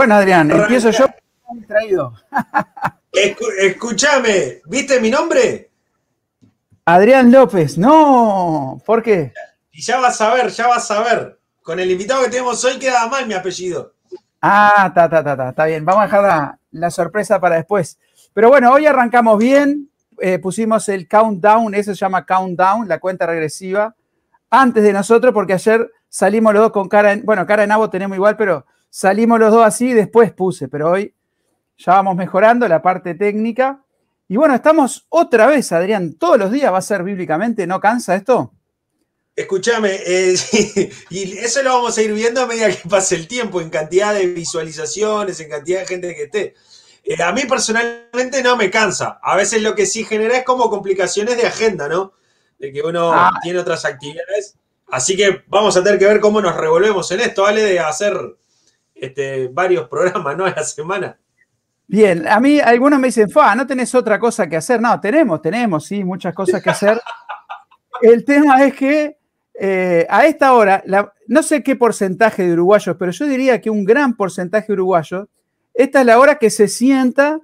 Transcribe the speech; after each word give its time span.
Bueno, 0.00 0.14
Adrián, 0.14 0.50
empiezo 0.50 0.90
yo. 0.92 1.04
Traído. 1.68 2.14
escúchame, 3.12 4.62
¿viste 4.64 4.98
mi 4.98 5.10
nombre? 5.10 5.72
Adrián 6.86 7.30
López, 7.30 7.76
no, 7.76 8.80
¿por 8.86 9.02
qué? 9.02 9.34
Y 9.70 9.82
ya 9.82 10.00
vas 10.00 10.18
a 10.22 10.32
ver, 10.32 10.48
ya 10.48 10.68
vas 10.68 10.90
a 10.90 11.02
ver. 11.02 11.38
Con 11.60 11.80
el 11.80 11.90
invitado 11.90 12.22
que 12.22 12.30
tenemos 12.30 12.64
hoy 12.64 12.78
queda 12.78 13.08
mal 13.08 13.26
mi 13.26 13.34
apellido. 13.34 13.92
Ah, 14.40 14.86
está, 14.88 15.04
está, 15.04 15.18
está, 15.18 15.48
está 15.50 15.64
bien. 15.66 15.84
Vamos 15.84 16.00
a 16.00 16.06
dejar 16.06 16.56
la, 16.70 16.90
sorpresa 16.90 17.38
para 17.38 17.56
después. 17.56 17.98
Pero 18.32 18.48
bueno, 18.48 18.72
hoy 18.72 18.86
arrancamos 18.86 19.36
bien. 19.38 19.90
Eh, 20.18 20.38
pusimos 20.38 20.88
el 20.88 21.08
countdown, 21.08 21.74
eso 21.74 21.94
se 21.94 22.00
llama 22.00 22.24
countdown, 22.24 22.88
la 22.88 23.00
cuenta 23.00 23.26
regresiva, 23.26 23.94
antes 24.48 24.82
de 24.82 24.94
nosotros, 24.94 25.34
porque 25.34 25.52
ayer 25.52 25.90
salimos 26.08 26.54
los 26.54 26.62
dos 26.62 26.72
con 26.72 26.88
cara 26.88 27.12
en, 27.12 27.22
bueno, 27.22 27.46
cara 27.46 27.64
en 27.64 27.72
abo 27.72 27.90
tenemos 27.90 28.16
igual, 28.16 28.38
pero 28.38 28.64
salimos 28.90 29.38
los 29.38 29.52
dos 29.52 29.64
así 29.64 29.90
y 29.90 29.94
después 29.94 30.32
puse, 30.32 30.68
pero 30.68 30.90
hoy 30.90 31.14
ya 31.78 31.94
vamos 31.94 32.16
mejorando 32.16 32.68
la 32.68 32.82
parte 32.82 33.14
técnica. 33.14 33.82
Y 34.28 34.36
bueno, 34.36 34.54
estamos 34.54 35.06
otra 35.08 35.46
vez, 35.46 35.72
Adrián, 35.72 36.14
todos 36.14 36.38
los 36.38 36.52
días 36.52 36.72
va 36.72 36.78
a 36.78 36.82
ser 36.82 37.02
bíblicamente, 37.02 37.66
¿no 37.66 37.80
cansa 37.80 38.14
esto? 38.14 38.52
Escúchame, 39.34 39.98
eh, 40.04 40.34
y 41.10 41.38
eso 41.38 41.62
lo 41.62 41.70
vamos 41.70 41.96
a 41.96 42.02
ir 42.02 42.12
viendo 42.12 42.42
a 42.42 42.46
medida 42.46 42.68
que 42.68 42.88
pase 42.88 43.14
el 43.14 43.26
tiempo, 43.26 43.60
en 43.60 43.70
cantidad 43.70 44.12
de 44.12 44.26
visualizaciones, 44.26 45.40
en 45.40 45.48
cantidad 45.48 45.80
de 45.80 45.86
gente 45.86 46.14
que 46.14 46.24
esté. 46.24 46.54
Eh, 47.04 47.22
a 47.22 47.32
mí 47.32 47.42
personalmente 47.48 48.42
no 48.42 48.56
me 48.56 48.70
cansa. 48.70 49.18
A 49.22 49.36
veces 49.36 49.62
lo 49.62 49.74
que 49.74 49.86
sí 49.86 50.04
genera 50.04 50.36
es 50.36 50.44
como 50.44 50.68
complicaciones 50.68 51.36
de 51.36 51.46
agenda, 51.46 51.88
¿no? 51.88 52.12
De 52.58 52.72
que 52.72 52.82
uno 52.82 53.12
ah. 53.12 53.32
tiene 53.42 53.58
otras 53.58 53.84
actividades. 53.84 54.56
Así 54.88 55.16
que 55.16 55.42
vamos 55.46 55.76
a 55.76 55.82
tener 55.82 55.98
que 55.98 56.06
ver 56.06 56.20
cómo 56.20 56.40
nos 56.40 56.56
revolvemos 56.56 57.10
en 57.12 57.20
esto, 57.20 57.42
¿vale? 57.42 57.62
De 57.62 57.80
hacer 57.80 58.36
este, 59.00 59.48
varios 59.48 59.88
programas, 59.88 60.36
¿no? 60.36 60.44
A 60.46 60.50
la 60.50 60.64
semana. 60.64 61.18
Bien, 61.86 62.26
a 62.28 62.38
mí 62.38 62.60
algunos 62.60 63.00
me 63.00 63.08
dicen, 63.08 63.28
Fa, 63.28 63.54
¿no 63.56 63.66
tenés 63.66 63.94
otra 63.94 64.18
cosa 64.20 64.48
que 64.48 64.56
hacer? 64.56 64.80
No, 64.80 65.00
tenemos, 65.00 65.42
tenemos, 65.42 65.84
sí, 65.84 66.04
muchas 66.04 66.32
cosas 66.34 66.62
que 66.62 66.70
hacer. 66.70 67.00
El 68.02 68.24
tema 68.24 68.64
es 68.64 68.74
que 68.74 69.18
eh, 69.54 70.06
a 70.08 70.24
esta 70.24 70.54
hora, 70.54 70.82
no 71.26 71.42
sé 71.42 71.62
qué 71.62 71.76
porcentaje 71.76 72.46
de 72.46 72.52
uruguayos, 72.52 72.96
pero 72.98 73.10
yo 73.10 73.26
diría 73.26 73.60
que 73.60 73.70
un 73.70 73.84
gran 73.84 74.16
porcentaje 74.16 74.68
de 74.68 74.72
uruguayos, 74.74 75.28
esta 75.74 76.00
es 76.00 76.06
la 76.06 76.18
hora 76.18 76.36
que 76.36 76.48
se 76.48 76.68
sienta 76.68 77.40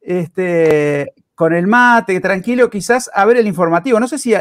este, 0.00 1.12
con 1.34 1.52
el 1.52 1.66
mate, 1.66 2.18
tranquilo, 2.20 2.70
quizás 2.70 3.10
a 3.14 3.24
ver 3.24 3.36
el 3.36 3.46
informativo. 3.46 4.00
No 4.00 4.08
sé 4.08 4.18
si 4.18 4.34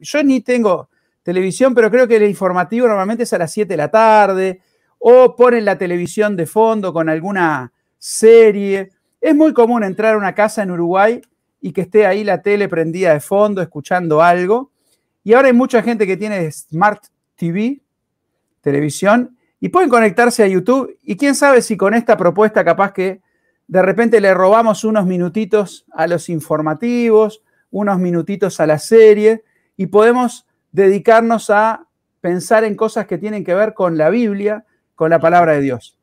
yo 0.00 0.22
ni 0.22 0.40
tengo 0.40 0.88
televisión, 1.22 1.74
pero 1.74 1.90
creo 1.90 2.06
que 2.06 2.16
el 2.16 2.28
informativo 2.28 2.86
normalmente 2.86 3.24
es 3.24 3.32
a 3.32 3.38
las 3.38 3.52
7 3.52 3.72
de 3.72 3.76
la 3.76 3.90
tarde, 3.90 4.60
o 5.04 5.34
ponen 5.34 5.64
la 5.64 5.76
televisión 5.76 6.36
de 6.36 6.46
fondo 6.46 6.92
con 6.92 7.08
alguna 7.08 7.72
serie. 7.98 8.92
Es 9.20 9.34
muy 9.34 9.52
común 9.52 9.82
entrar 9.82 10.14
a 10.14 10.16
una 10.16 10.32
casa 10.32 10.62
en 10.62 10.70
Uruguay 10.70 11.20
y 11.60 11.72
que 11.72 11.80
esté 11.80 12.06
ahí 12.06 12.22
la 12.22 12.40
tele 12.40 12.68
prendida 12.68 13.12
de 13.12 13.18
fondo, 13.18 13.60
escuchando 13.60 14.22
algo. 14.22 14.70
Y 15.24 15.32
ahora 15.32 15.48
hay 15.48 15.54
mucha 15.54 15.82
gente 15.82 16.06
que 16.06 16.16
tiene 16.16 16.48
Smart 16.52 17.02
TV, 17.34 17.80
televisión, 18.60 19.36
y 19.58 19.70
pueden 19.70 19.90
conectarse 19.90 20.44
a 20.44 20.46
YouTube. 20.46 20.96
Y 21.02 21.16
quién 21.16 21.34
sabe 21.34 21.62
si 21.62 21.76
con 21.76 21.94
esta 21.94 22.16
propuesta 22.16 22.64
capaz 22.64 22.92
que 22.92 23.22
de 23.66 23.82
repente 23.82 24.20
le 24.20 24.32
robamos 24.34 24.84
unos 24.84 25.04
minutitos 25.04 25.84
a 25.90 26.06
los 26.06 26.28
informativos, 26.28 27.42
unos 27.72 27.98
minutitos 27.98 28.60
a 28.60 28.68
la 28.68 28.78
serie, 28.78 29.42
y 29.76 29.86
podemos 29.86 30.46
dedicarnos 30.70 31.50
a 31.50 31.88
pensar 32.20 32.62
en 32.62 32.76
cosas 32.76 33.08
que 33.08 33.18
tienen 33.18 33.42
que 33.42 33.56
ver 33.56 33.74
con 33.74 33.98
la 33.98 34.08
Biblia, 34.08 34.64
con 34.94 35.10
la 35.10 35.20
palabra 35.20 35.52
de 35.52 35.60
Dios. 35.60 35.96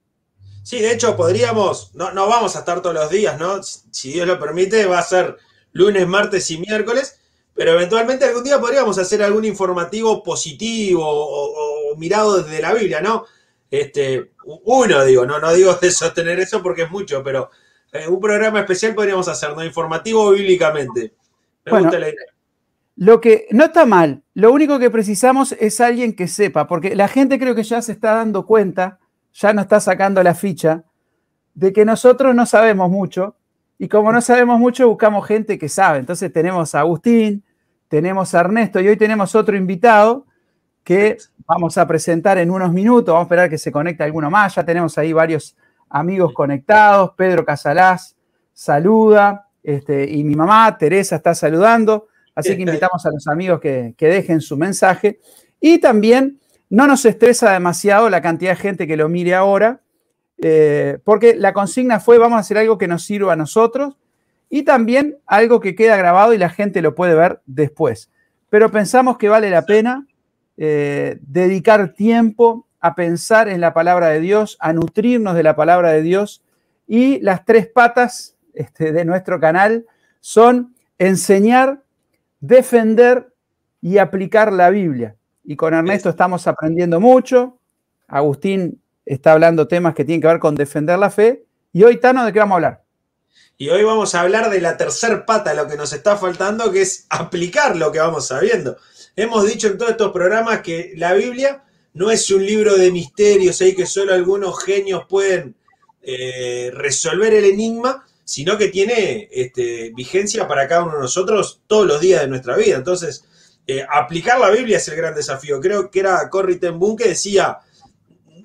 Sí, 0.63 0.79
de 0.79 0.91
hecho 0.91 1.15
podríamos, 1.15 1.95
no, 1.95 2.11
no 2.11 2.27
vamos 2.27 2.55
a 2.55 2.59
estar 2.59 2.81
todos 2.81 2.93
los 2.93 3.09
días, 3.09 3.39
¿no? 3.39 3.63
Si 3.63 4.11
Dios 4.13 4.27
lo 4.27 4.39
permite, 4.39 4.85
va 4.85 4.99
a 4.99 5.03
ser 5.03 5.37
lunes, 5.71 6.07
martes 6.07 6.51
y 6.51 6.57
miércoles, 6.57 7.19
pero 7.53 7.73
eventualmente 7.73 8.25
algún 8.25 8.43
día 8.43 8.59
podríamos 8.59 8.97
hacer 8.97 9.23
algún 9.23 9.45
informativo 9.45 10.23
positivo 10.23 11.03
o, 11.05 11.95
mirado 11.97 12.43
desde 12.43 12.61
la 12.61 12.73
Biblia, 12.73 13.01
¿no? 13.01 13.25
Este, 13.71 14.31
uno 14.45 15.05
digo, 15.05 15.25
no, 15.25 15.39
no 15.39 15.53
digo 15.53 15.73
de 15.81 15.91
sostener 15.91 16.39
eso 16.39 16.61
porque 16.61 16.83
es 16.83 16.91
mucho, 16.91 17.23
pero 17.23 17.49
eh, 17.91 18.07
un 18.07 18.19
programa 18.19 18.59
especial 18.59 18.93
podríamos 18.95 19.27
hacer, 19.27 19.55
¿no? 19.55 19.63
Informativo 19.63 20.31
bíblicamente. 20.31 21.13
Me 21.65 21.79
gusta 21.79 21.99
la 21.99 22.09
idea. 22.09 22.25
Lo 23.01 23.21
que 23.21 23.47
no 23.51 23.63
está 23.63 23.85
mal, 23.85 24.23
lo 24.33 24.51
único 24.51 24.77
que 24.77 24.89
precisamos 24.89 25.53
es 25.53 25.79
alguien 25.79 26.13
que 26.13 26.27
sepa, 26.27 26.67
porque 26.67 26.97
la 26.97 27.07
gente 27.07 27.39
creo 27.39 27.55
que 27.55 27.63
ya 27.63 27.81
se 27.81 27.93
está 27.93 28.13
dando 28.13 28.45
cuenta 28.45 28.99
ya 29.31 29.53
nos 29.53 29.63
está 29.63 29.79
sacando 29.79 30.21
la 30.21 30.35
ficha 30.35 30.83
de 31.53 31.71
que 31.71 31.85
nosotros 31.85 32.35
no 32.35 32.45
sabemos 32.45 32.89
mucho 32.89 33.37
y 33.77 33.87
como 33.87 34.11
no 34.11 34.19
sabemos 34.19 34.59
mucho 34.59 34.89
buscamos 34.89 35.25
gente 35.25 35.57
que 35.57 35.69
sabe. 35.69 35.99
Entonces 35.99 36.33
tenemos 36.33 36.75
a 36.75 36.81
Agustín, 36.81 37.41
tenemos 37.87 38.35
a 38.35 38.41
Ernesto 38.41 38.81
y 38.81 38.89
hoy 38.89 38.97
tenemos 38.97 39.33
otro 39.33 39.55
invitado 39.55 40.25
que 40.83 41.17
vamos 41.45 41.77
a 41.77 41.87
presentar 41.87 42.37
en 42.37 42.51
unos 42.51 42.73
minutos. 42.73 43.13
Vamos 43.13 43.21
a 43.21 43.27
esperar 43.27 43.49
que 43.49 43.57
se 43.57 43.71
conecte 43.71 44.03
alguno 44.03 44.29
más. 44.29 44.55
Ya 44.55 44.65
tenemos 44.65 44.97
ahí 44.97 45.13
varios 45.13 45.55
amigos 45.87 46.33
conectados. 46.33 47.11
Pedro 47.15 47.45
Casalás 47.45 48.17
saluda 48.53 49.47
este, 49.63 50.03
y 50.09 50.21
mi 50.25 50.35
mamá 50.35 50.77
Teresa 50.77 51.15
está 51.15 51.33
saludando. 51.33 52.09
Así 52.35 52.55
que 52.55 52.61
invitamos 52.67 53.05
a 53.05 53.11
los 53.11 53.27
amigos 53.27 53.59
que, 53.59 53.93
que 53.97 54.07
dejen 54.07 54.41
su 54.41 54.57
mensaje. 54.57 55.19
Y 55.59 55.79
también 55.79 56.39
no 56.69 56.87
nos 56.87 57.05
estresa 57.05 57.51
demasiado 57.51 58.09
la 58.09 58.21
cantidad 58.21 58.51
de 58.51 58.57
gente 58.57 58.87
que 58.87 58.97
lo 58.97 59.09
mire 59.09 59.33
ahora, 59.33 59.81
eh, 60.37 60.99
porque 61.03 61.35
la 61.35 61.51
consigna 61.51 61.99
fue 61.99 62.17
vamos 62.17 62.37
a 62.37 62.41
hacer 62.41 62.57
algo 62.57 62.77
que 62.77 62.87
nos 62.87 63.03
sirva 63.03 63.33
a 63.33 63.35
nosotros 63.35 63.97
y 64.49 64.63
también 64.63 65.17
algo 65.25 65.59
que 65.59 65.75
queda 65.75 65.97
grabado 65.97 66.33
y 66.33 66.37
la 66.37 66.49
gente 66.49 66.81
lo 66.81 66.95
puede 66.95 67.15
ver 67.15 67.41
después. 67.45 68.09
Pero 68.49 68.71
pensamos 68.71 69.17
que 69.17 69.29
vale 69.29 69.49
la 69.49 69.65
pena 69.65 70.07
eh, 70.57 71.17
dedicar 71.21 71.93
tiempo 71.93 72.67
a 72.79 72.95
pensar 72.95 73.49
en 73.49 73.61
la 73.61 73.73
palabra 73.73 74.09
de 74.09 74.21
Dios, 74.21 74.57
a 74.59 74.71
nutrirnos 74.71 75.35
de 75.35 75.43
la 75.43 75.55
palabra 75.55 75.91
de 75.91 76.01
Dios 76.01 76.43
y 76.87 77.19
las 77.19 77.45
tres 77.45 77.67
patas 77.67 78.37
este, 78.53 78.91
de 78.91 79.05
nuestro 79.05 79.39
canal 79.39 79.85
son 80.21 80.73
enseñar, 80.97 81.83
defender 82.39 83.33
y 83.81 83.97
aplicar 83.97 84.51
la 84.51 84.69
Biblia 84.69 85.15
y 85.49 85.55
con 85.55 85.73
Ernesto 85.73 86.09
estamos 86.09 86.45
aprendiendo 86.45 86.99
mucho. 86.99 87.57
Agustín 88.07 88.79
está 89.03 89.31
hablando 89.31 89.67
temas 89.67 89.95
que 89.95 90.05
tienen 90.05 90.21
que 90.21 90.27
ver 90.27 90.37
con 90.37 90.53
defender 90.53 90.99
la 90.99 91.09
fe. 91.09 91.43
Y 91.73 91.81
hoy, 91.81 91.99
Tano, 91.99 92.23
¿de 92.23 92.31
qué 92.31 92.37
vamos 92.37 92.53
a 92.53 92.55
hablar? 92.57 92.83
Y 93.57 93.69
hoy 93.69 93.83
vamos 93.83 94.13
a 94.13 94.21
hablar 94.21 94.51
de 94.51 94.61
la 94.61 94.77
tercer 94.77 95.25
pata, 95.25 95.55
lo 95.55 95.67
que 95.67 95.75
nos 95.75 95.91
está 95.91 96.17
faltando, 96.17 96.71
que 96.71 96.83
es 96.83 97.07
aplicar 97.09 97.75
lo 97.75 97.91
que 97.91 97.97
vamos 97.97 98.27
sabiendo. 98.27 98.77
Hemos 99.15 99.47
dicho 99.47 99.67
en 99.67 99.79
todos 99.79 99.91
estos 99.91 100.11
programas 100.11 100.61
que 100.61 100.93
la 100.95 101.13
Biblia 101.13 101.63
no 101.93 102.11
es 102.11 102.29
un 102.29 102.45
libro 102.45 102.75
de 102.75 102.91
misterios 102.91 103.59
ahí 103.61 103.75
que 103.75 103.87
solo 103.87 104.13
algunos 104.13 104.63
genios 104.63 105.05
pueden 105.09 105.55
eh, 106.03 106.69
resolver 106.75 107.33
el 107.33 107.45
enigma, 107.45 108.05
sino 108.29 108.59
que 108.59 108.67
tiene 108.67 109.27
este, 109.31 109.91
vigencia 109.95 110.47
para 110.47 110.67
cada 110.67 110.83
uno 110.83 110.93
de 110.93 111.01
nosotros 111.01 111.61
todos 111.65 111.87
los 111.87 111.99
días 111.99 112.21
de 112.21 112.27
nuestra 112.27 112.55
vida. 112.55 112.75
Entonces, 112.75 113.25
eh, 113.65 113.83
aplicar 113.91 114.39
la 114.39 114.51
Biblia 114.51 114.77
es 114.77 114.87
el 114.87 114.97
gran 114.97 115.15
desafío. 115.15 115.59
Creo 115.59 115.89
que 115.89 116.01
era 116.01 116.29
Corrie 116.29 116.57
ten 116.57 116.77
Boom 116.77 116.95
que 116.95 117.07
decía, 117.07 117.57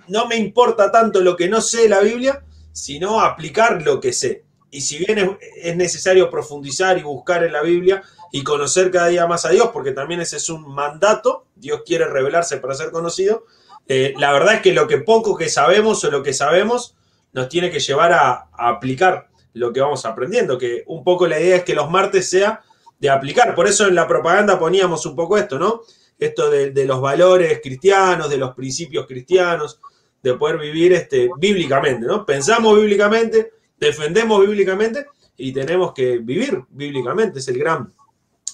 no 0.09 0.27
me 0.27 0.37
importa 0.37 0.91
tanto 0.91 1.21
lo 1.21 1.37
que 1.37 1.51
no 1.51 1.61
sé 1.61 1.83
de 1.83 1.89
la 1.91 2.01
Biblia, 2.01 2.43
sino 2.73 3.21
aplicar 3.21 3.83
lo 3.83 4.01
que 4.01 4.15
sé. 4.15 4.45
Y 4.71 4.81
si 4.81 4.97
bien 5.01 5.37
es, 5.55 5.77
necesario 5.77 6.31
profundizar 6.31 6.97
y 6.97 7.03
buscar 7.03 7.45
en 7.45 7.53
la 7.53 7.61
Biblia 7.61 8.03
y 8.33 8.43
conocer 8.43 8.91
cada 8.91 9.09
día 9.09 9.27
más 9.27 9.45
a 9.45 9.51
Dios, 9.51 9.69
porque 9.71 9.93
también 9.93 10.23
ese 10.23 10.39
es 10.39 10.49
un 10.49 10.67
mandato, 10.75 11.45
Dios 11.57 11.83
quiere 11.85 12.07
revelarse 12.07 12.57
para 12.57 12.73
ser 12.75 12.91
conocido, 12.91 13.45
eh, 13.87 14.15
la 14.17 14.33
verdad 14.33 14.55
es 14.55 14.61
que 14.63 14.73
lo 14.73 14.89
que 14.89 14.97
poco 14.97 15.37
que 15.37 15.51
sabemos 15.51 16.03
o 16.05 16.11
lo 16.11 16.23
que 16.23 16.33
sabemos 16.33 16.97
nos 17.35 17.51
tiene 17.51 17.71
que 17.71 17.81
llevar 17.81 18.15
a, 18.15 18.49
a 18.51 18.69
aplicar 18.71 19.29
lo 19.55 19.73
que 19.73 19.81
vamos 19.81 20.05
aprendiendo, 20.05 20.59
que 20.59 20.85
un 20.87 21.03
poco 21.03 21.27
la 21.27 21.41
idea 21.41 21.57
es 21.57 21.65
que 21.65 21.75
los 21.75 21.91
martes 21.91 22.29
sea 22.29 22.63
de 22.99 23.09
aplicar. 23.09 23.55
Por 23.55 23.67
eso 23.67 23.87
en 23.87 23.95
la 23.95 24.07
propaganda 24.07 24.59
poníamos 24.59 25.07
un 25.07 25.17
poco 25.17 25.39
esto, 25.39 25.59
¿no? 25.59 25.83
Esto 26.19 26.51
de, 26.51 26.85
los 26.85 27.01
valores 27.01 27.61
cristianos, 27.63 28.31
de 28.31 28.37
los 28.37 28.55
principios 28.55 29.07
cristianos, 29.07 29.81
de 30.23 30.35
poder 30.35 30.59
vivir 30.59 30.93
este, 30.93 31.29
bíblicamente, 31.39 32.07
¿no? 32.07 32.25
Pensamos 32.25 32.77
bíblicamente, 32.77 33.53
defendemos 33.79 34.41
bíblicamente 34.41 35.07
y 35.37 35.53
tenemos 35.53 35.93
que 35.93 36.19
vivir 36.19 36.63
bíblicamente, 36.71 37.39
es 37.39 37.49
el 37.49 37.59
gran 37.59 37.93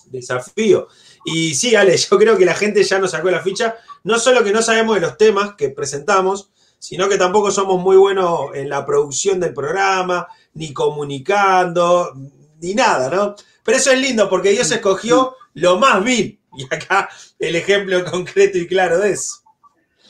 desafío. 0.07 0.89
Y 1.25 1.55
sí, 1.55 1.75
Ale, 1.75 1.97
yo 2.11 2.19
creo 2.19 2.37
que 2.37 2.45
la 2.45 2.55
gente 2.55 2.83
ya 2.83 2.99
nos 2.99 3.13
sacó 3.13 3.31
la 3.31 3.41
ficha, 3.41 3.77
no 4.05 4.19
solo 4.19 4.43
que 4.45 4.53
no 4.53 4.63
sabemos 4.63 4.97
de 4.97 5.03
los 5.03 5.17
temas 5.17 5.55
que 5.57 5.71
presentamos, 5.71 6.51
sino 6.81 7.09
que 7.09 7.19
tampoco 7.19 7.51
somos 7.51 7.81
muy 7.81 7.97
buenos 7.97 8.55
en 8.55 8.71
la 8.71 8.85
producción 8.87 9.39
del 9.39 9.53
programa, 9.53 10.27
ni 10.55 10.73
comunicando, 10.73 12.15
ni 12.61 12.75
nada, 12.75 13.11
¿no? 13.11 13.35
Pero 13.63 13.77
eso 13.77 13.93
es 13.93 14.01
lindo 14.01 14.29
porque 14.31 14.51
Dios 14.51 14.73
escogió 14.73 15.37
lo 15.55 15.79
más 15.79 16.03
vil. 16.03 16.41
Y 16.57 16.65
acá 16.65 17.09
el 17.39 17.55
ejemplo 17.55 18.03
concreto 18.11 18.59
y 18.59 18.67
claro 18.67 18.99
de 18.99 19.13
eso. 19.13 19.43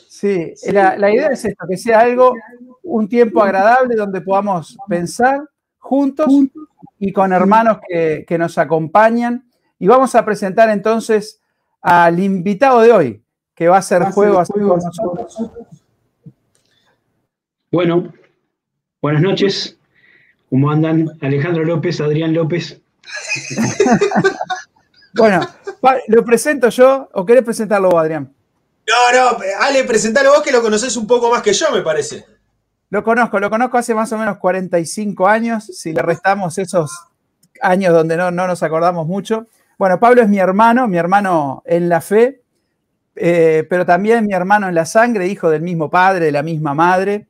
Sí, 0.07 0.53
La, 0.71 1.11
idea 1.11 1.27
es 1.27 1.43
esto, 1.43 1.65
que 1.67 1.77
sea 1.77 1.99
algo 1.99 2.35
un 2.83 3.09
tiempo 3.09 3.43
agradable 3.43 3.95
donde 3.95 4.21
podamos 4.21 4.77
pensar 4.87 5.41
juntos 5.77 6.27
y 6.99 7.11
con 7.11 7.33
hermanos 7.33 7.79
que, 7.87 8.37
nos 8.39 8.57
acompañan. 8.57 9.45
Y 9.77 9.87
vamos 9.87 10.15
a 10.15 10.23
presentar 10.23 10.69
entonces 10.69 11.41
al 11.81 12.19
invitado 12.19 12.79
de 12.81 12.91
hoy, 12.93 13.23
que 13.55 13.67
va 13.67 13.75
a 13.75 13.79
hacer 13.79 14.03
juego 14.11 14.39
así 14.39 14.53
con 14.53 14.79
nosotros. 14.79 15.80
Bueno, 17.71 18.11
buenas 19.01 19.21
noches. 19.21 19.77
¿Cómo 20.49 20.69
andan? 20.69 21.07
Alejandro 21.21 21.63
López, 21.63 22.01
Adrián 22.01 22.33
López. 22.33 22.81
bueno, 25.15 25.39
¿lo 26.07 26.25
presento 26.25 26.67
yo 26.67 27.07
o 27.13 27.25
querés 27.25 27.43
presentarlo 27.43 27.89
vos, 27.89 28.01
Adrián? 28.01 28.33
No, 28.85 29.17
no, 29.17 29.37
Ale, 29.61 29.85
presentalo 29.85 30.31
vos 30.31 30.41
que 30.41 30.51
lo 30.51 30.61
conoces 30.61 30.97
un 30.97 31.07
poco 31.07 31.31
más 31.31 31.41
que 31.41 31.53
yo, 31.53 31.71
me 31.71 31.81
parece. 31.81 32.25
Lo 32.89 33.05
conozco, 33.05 33.39
lo 33.39 33.49
conozco 33.49 33.77
hace 33.77 33.95
más 33.95 34.11
o 34.11 34.17
menos 34.17 34.37
45 34.37 35.25
años, 35.25 35.63
si 35.63 35.93
le 35.93 36.01
restamos 36.01 36.57
esos 36.57 36.91
años 37.61 37.93
donde 37.93 38.17
no, 38.17 38.31
no 38.31 38.47
nos 38.47 38.63
acordamos 38.63 39.07
mucho. 39.07 39.47
Bueno, 39.77 39.97
Pablo 39.97 40.21
es 40.21 40.27
mi 40.27 40.39
hermano, 40.39 40.89
mi 40.89 40.97
hermano 40.97 41.63
en 41.65 41.87
la 41.87 42.01
fe, 42.01 42.41
eh, 43.15 43.65
pero 43.69 43.85
también 43.85 44.25
mi 44.25 44.33
hermano 44.33 44.67
en 44.67 44.75
la 44.75 44.85
sangre, 44.85 45.27
hijo 45.27 45.49
del 45.49 45.61
mismo 45.61 45.89
padre, 45.89 46.25
de 46.25 46.33
la 46.33 46.43
misma 46.43 46.73
madre. 46.73 47.27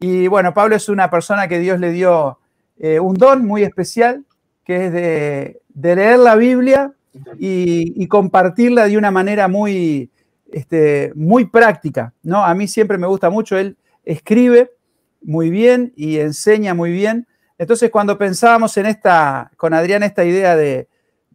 Y 0.00 0.26
bueno, 0.26 0.54
Pablo 0.54 0.76
es 0.76 0.88
una 0.88 1.10
persona 1.10 1.46
que 1.46 1.58
Dios 1.58 1.78
le 1.78 1.92
dio 1.92 2.38
eh, 2.78 2.98
un 2.98 3.14
don 3.14 3.46
muy 3.46 3.62
especial, 3.62 4.24
que 4.64 4.86
es 4.86 4.92
de, 4.92 5.60
leer 5.74 6.18
la 6.18 6.36
Biblia 6.36 6.92
y, 7.38 8.06
compartirla 8.08 8.86
de 8.86 8.96
una 8.96 9.10
manera 9.10 9.48
muy, 9.48 10.10
este, 10.50 11.12
muy 11.14 11.44
práctica. 11.44 12.14
¿no? 12.22 12.44
A 12.44 12.54
mí 12.54 12.66
siempre 12.66 12.98
me 12.98 13.06
gusta 13.06 13.30
mucho, 13.30 13.58
él 13.58 13.76
escribe 14.04 14.70
muy 15.22 15.50
bien 15.50 15.92
y 15.96 16.18
enseña 16.18 16.74
muy 16.74 16.92
bien. 16.92 17.26
Entonces, 17.58 17.90
cuando 17.90 18.16
pensábamos 18.16 18.76
en 18.78 18.86
esta, 18.86 19.50
con 19.56 19.74
Adrián, 19.74 20.02
esta 20.02 20.24
idea 20.24 20.56
de, 20.56 20.88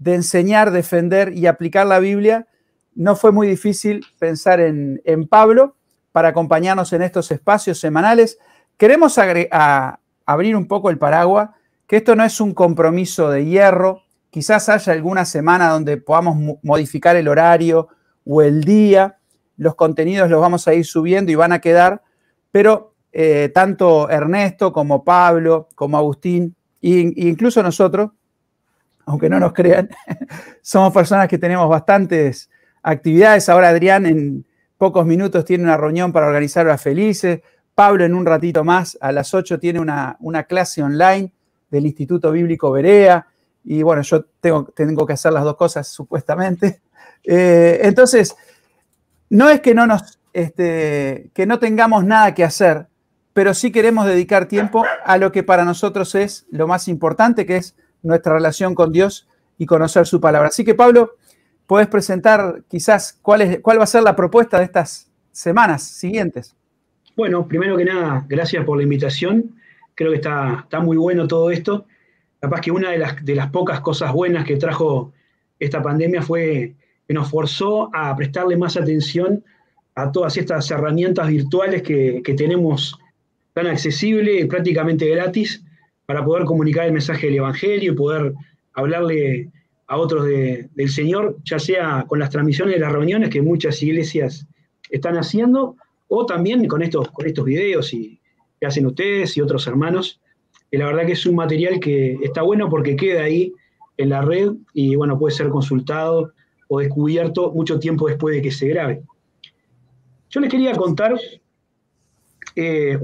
enseñar, 0.04 0.72
defender 0.72 1.38
y 1.38 1.46
aplicar 1.46 1.86
la 1.86 2.00
Biblia, 2.00 2.48
no 2.96 3.16
fue 3.16 3.32
muy 3.32 3.48
difícil 3.48 4.04
pensar 4.18 4.60
en, 4.60 5.28
Pablo 5.30 5.76
para 6.12 6.30
acompañarnos 6.30 6.94
en 6.94 7.04
estos 7.04 7.30
espacios 7.32 7.80
semanales. 7.80 8.40
Queremos 8.78 9.18
abrir 10.26 10.56
un 10.56 10.68
poco 10.68 10.90
el 10.90 10.98
paraguas, 10.98 11.50
que 11.88 11.98
esto 11.98 12.16
no 12.16 12.24
es 12.24 12.42
un 12.42 12.54
compromiso 12.54 13.30
de 13.30 13.46
hierro, 13.46 14.04
quizás 14.30 14.68
haya 14.70 14.92
alguna 14.92 15.24
semana 15.24 15.70
donde 15.70 15.98
podamos 15.98 16.60
modificar 16.62 17.16
el 17.16 17.28
horario 17.28 17.88
o 18.26 18.42
el 18.42 18.64
día, 18.64 19.18
los 19.58 19.76
contenidos 19.76 20.30
los 20.30 20.42
vamos 20.42 20.68
a 20.68 20.74
ir 20.74 20.86
subiendo 20.86 21.32
y 21.32 21.36
van 21.36 21.54
a 21.54 21.60
quedar, 21.60 22.02
pero 22.52 22.94
eh, 23.14 23.50
tanto 23.54 24.10
Ernesto 24.10 24.74
como 24.74 25.06
Pablo, 25.06 25.70
como 25.76 25.98
Agustín, 25.98 26.56
e 26.82 27.14
incluso 27.16 27.64
nosotros, 27.64 28.12
aunque 29.06 29.30
no 29.30 29.40
nos 29.40 29.54
crean, 29.54 29.90
somos 30.62 30.92
personas 30.92 31.30
que 31.30 31.38
tenemos 31.38 31.70
bastantes 31.70 32.50
actividades. 32.84 33.48
Ahora 33.48 33.70
Adrián 33.70 34.06
en 34.06 34.46
pocos 34.78 35.06
minutos 35.06 35.46
tiene 35.46 35.64
una 35.64 35.78
reunión 35.78 36.12
para 36.12 36.28
organizar 36.28 36.68
a 36.70 36.78
Felices. 36.78 37.42
Pablo 37.76 38.06
en 38.06 38.16
un 38.16 38.26
ratito 38.26 38.64
más, 38.64 38.98
a 39.02 39.12
las 39.12 39.34
8, 39.34 39.60
tiene 39.60 39.80
una, 39.80 40.44
clase 40.48 40.82
online 40.82 41.32
del 41.70 41.86
Instituto 41.86 42.32
Bíblico 42.32 42.72
Berea. 42.72 43.28
Y 43.66 43.84
bueno, 43.84 44.02
yo 44.02 44.24
tengo, 44.40 44.66
tengo 44.74 45.06
que 45.06 45.14
hacer 45.14 45.34
las 45.34 45.44
dos 45.44 45.58
cosas 45.58 45.88
supuestamente. 45.88 46.82
Eh, 47.28 47.80
entonces, 47.82 48.36
no 49.32 49.50
es 49.50 49.60
que 49.60 49.74
no, 49.74 49.88
nos, 49.88 50.20
este, 50.32 51.32
que 51.34 51.48
no 51.48 51.58
tengamos 51.58 52.06
nada 52.06 52.36
que 52.36 52.44
hacer, 52.44 52.86
pero 53.34 53.56
sí 53.56 53.72
queremos 53.72 54.06
dedicar 54.06 54.46
tiempo 54.46 54.86
a 55.04 55.18
lo 55.18 55.32
que 55.32 55.42
para 55.42 55.66
nosotros 55.66 56.14
es 56.14 56.46
lo 56.52 56.68
más 56.68 56.88
importante, 56.88 57.48
que 57.48 57.58
es 57.58 57.76
nuestra 58.04 58.34
relación 58.34 58.76
con 58.76 58.92
Dios 58.92 59.28
y 59.58 59.66
conocer 59.66 60.06
su 60.06 60.22
palabra. 60.22 60.50
Así 60.50 60.64
que 60.64 60.76
Pablo, 60.76 61.16
puedes 61.66 61.88
presentar 61.88 62.62
quizás 62.68 63.18
cuál, 63.24 63.42
es, 63.42 63.60
cuál 63.62 63.80
va 63.80 63.86
a 63.86 63.88
ser 63.88 64.04
la 64.04 64.16
propuesta 64.16 64.60
de 64.60 64.66
estas 64.66 65.10
semanas 65.32 65.82
siguientes. 65.82 66.56
Bueno, 67.16 67.48
primero 67.48 67.78
que 67.78 67.86
nada, 67.86 68.26
gracias 68.28 68.66
por 68.66 68.78
la 68.78 68.84
invitación. 68.84 69.56
Creo 69.94 70.12
que 70.12 70.18
está, 70.18 70.62
está 70.64 70.82
muy 70.82 70.98
bueno 70.98 71.28
todo 71.28 71.50
esto. 71.50 71.86
Capaz 72.42 72.62
que 72.62 72.72
una 72.72 72.92
de 72.92 72.98
las, 72.98 73.24
de 73.24 73.36
las 73.36 73.50
pocas 73.52 73.80
cosas 73.80 74.12
buenas 74.12 74.46
que 74.46 74.58
trajo 74.58 75.14
esta 75.58 75.82
pandemia 75.82 76.22
fue 76.22 76.76
que 77.08 77.14
nos 77.14 77.30
forzó 77.30 77.90
a 77.96 78.14
prestarle 78.16 78.58
más 78.58 78.76
atención 78.76 79.44
a 79.96 80.12
todas 80.12 80.36
estas 80.36 80.70
herramientas 80.72 81.30
virtuales 81.30 81.84
que, 81.84 82.22
que 82.22 82.34
tenemos 82.34 83.00
tan 83.54 83.68
accesible 83.68 84.42
y 84.42 84.46
prácticamente 84.46 85.08
gratis 85.08 85.64
para 86.06 86.26
poder 86.26 86.44
comunicar 86.44 86.86
el 86.86 86.92
mensaje 86.92 87.28
del 87.28 87.38
Evangelio 87.38 87.94
y 87.94 87.96
poder 87.96 88.34
hablarle 88.74 89.50
a 89.88 89.98
otros 89.98 90.26
del 90.26 90.90
Señor, 90.90 91.38
ya 91.46 91.60
sea 91.60 92.04
con 92.08 92.20
las 92.20 92.30
transmisiones 92.30 92.76
de 92.76 92.82
las 92.82 92.92
reuniones 92.92 93.30
que 93.30 93.42
muchas 93.42 93.82
iglesias 93.82 94.46
están 94.90 95.16
haciendo, 95.16 95.78
o 96.08 96.26
también 96.26 96.68
con 96.68 96.82
estos, 96.82 97.10
con 97.12 97.26
estos 97.26 97.46
videos 97.46 97.94
y, 97.94 98.20
que 98.60 98.66
hacen 98.66 98.86
ustedes 98.86 99.36
y 99.38 99.42
otros 99.42 99.68
hermanos. 99.68 100.22
Que 100.72 100.78
la 100.78 100.88
verdad 100.88 101.06
que 101.06 101.14
es 101.14 101.26
un 101.26 101.36
material 101.36 101.80
que 101.80 102.18
está 102.24 102.42
bueno 102.42 102.70
porque 102.70 102.96
queda 102.96 103.24
ahí 103.24 103.54
en 103.98 104.10
la 104.10 104.22
red 104.22 104.52
y 104.74 104.96
bueno, 104.96 105.18
puede 105.18 105.36
ser 105.36 105.50
consultado 105.50 106.34
o 106.68 106.80
descubierto 106.80 107.52
mucho 107.52 107.80
tiempo 107.80 108.08
después 108.08 108.36
de 108.36 108.42
que 108.42 108.52
se 108.52 108.68
grabe. 108.68 109.04
Yo 110.30 110.42
les 110.42 110.50
quería 110.50 110.74
contar 110.74 111.18
eh, 112.56 112.98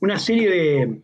una 0.00 0.18
serie 0.18 0.48
de, 0.50 1.02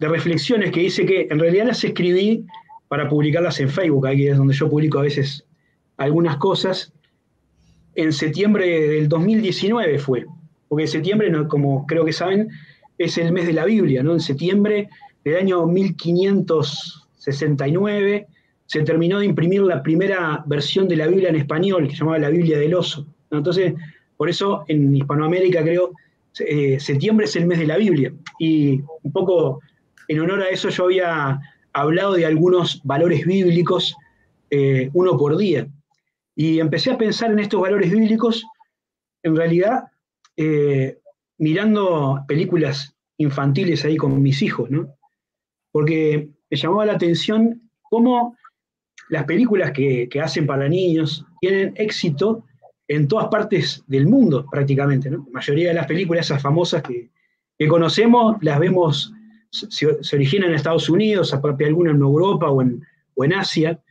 reflexiones 0.00 0.70
que 0.70 0.80
dice 0.80 1.04
que 1.04 1.26
en 1.30 1.38
realidad 1.38 1.66
las 1.66 1.82
escribí 1.84 2.46
para 2.88 3.08
publicarlas 3.08 3.60
en 3.60 3.68
Facebook, 3.68 4.06
ahí 4.06 4.26
es 4.26 4.38
donde 4.38 4.54
yo 4.54 4.70
publico 4.70 4.98
a 4.98 5.02
veces 5.02 5.44
algunas 5.96 6.36
cosas. 6.38 6.92
En 7.98 8.12
septiembre 8.12 8.90
del 8.90 9.08
2019 9.08 9.98
fue, 9.98 10.24
porque 10.68 10.86
septiembre, 10.86 11.32
como 11.48 11.84
creo 11.84 12.04
que 12.04 12.12
saben, 12.12 12.48
es 12.96 13.18
el 13.18 13.32
mes 13.32 13.48
de 13.48 13.52
la 13.52 13.64
Biblia, 13.64 14.04
¿no? 14.04 14.12
En 14.12 14.20
septiembre 14.20 14.88
del 15.24 15.34
año 15.34 15.66
1569 15.66 18.28
se 18.66 18.82
terminó 18.82 19.18
de 19.18 19.26
imprimir 19.26 19.62
la 19.62 19.82
primera 19.82 20.44
versión 20.46 20.86
de 20.86 20.94
la 20.94 21.08
Biblia 21.08 21.30
en 21.30 21.34
español, 21.34 21.88
que 21.88 21.96
se 21.96 21.98
llamaba 21.98 22.20
la 22.20 22.30
Biblia 22.30 22.56
del 22.56 22.74
Oso. 22.74 23.04
Entonces, 23.32 23.74
por 24.16 24.28
eso 24.28 24.62
en 24.68 24.94
Hispanoamérica 24.94 25.64
creo, 25.64 25.90
eh, 26.38 26.78
septiembre 26.78 27.26
es 27.26 27.34
el 27.34 27.46
mes 27.46 27.58
de 27.58 27.66
la 27.66 27.78
Biblia. 27.78 28.12
Y 28.38 28.80
un 29.02 29.10
poco 29.10 29.60
en 30.06 30.20
honor 30.20 30.42
a 30.42 30.50
eso 30.50 30.68
yo 30.68 30.84
había 30.84 31.40
hablado 31.72 32.12
de 32.12 32.26
algunos 32.26 32.80
valores 32.84 33.26
bíblicos, 33.26 33.96
eh, 34.50 34.88
uno 34.92 35.18
por 35.18 35.36
día. 35.36 35.66
Y 36.40 36.60
empecé 36.60 36.92
a 36.92 36.96
pensar 36.96 37.32
en 37.32 37.40
estos 37.40 37.60
valores 37.60 37.90
bíblicos, 37.90 38.44
en 39.24 39.34
realidad, 39.34 39.88
eh, 40.36 41.00
mirando 41.36 42.20
películas 42.28 42.94
infantiles 43.16 43.84
ahí 43.84 43.96
con 43.96 44.22
mis 44.22 44.40
hijos, 44.40 44.70
¿no? 44.70 44.94
Porque 45.72 46.28
me 46.48 46.56
llamaba 46.56 46.86
la 46.86 46.92
atención 46.92 47.68
cómo 47.82 48.36
las 49.08 49.24
películas 49.24 49.72
que, 49.72 50.08
que 50.08 50.20
hacen 50.20 50.46
para 50.46 50.68
niños 50.68 51.26
tienen 51.40 51.72
éxito 51.74 52.44
en 52.86 53.08
todas 53.08 53.26
partes 53.26 53.82
del 53.88 54.06
mundo 54.06 54.46
prácticamente. 54.48 55.10
La 55.10 55.18
mayoría 55.32 55.70
de 55.70 55.74
las 55.74 55.86
películas, 55.88 56.26
esas 56.26 56.40
famosas 56.40 56.84
que, 56.84 57.10
conocemos, 57.66 58.36
las 58.42 58.60
vemos, 58.60 59.12
se, 59.50 59.88
originan 60.14 60.50
en 60.50 60.54
Estados 60.54 60.88
Unidos, 60.88 61.34
algunas 61.34 61.96
en 61.96 62.00
Europa 62.00 62.48
o 62.48 62.62
en, 62.62 62.80
o 63.16 63.24
en 63.24 63.34
Asia, 63.34 63.82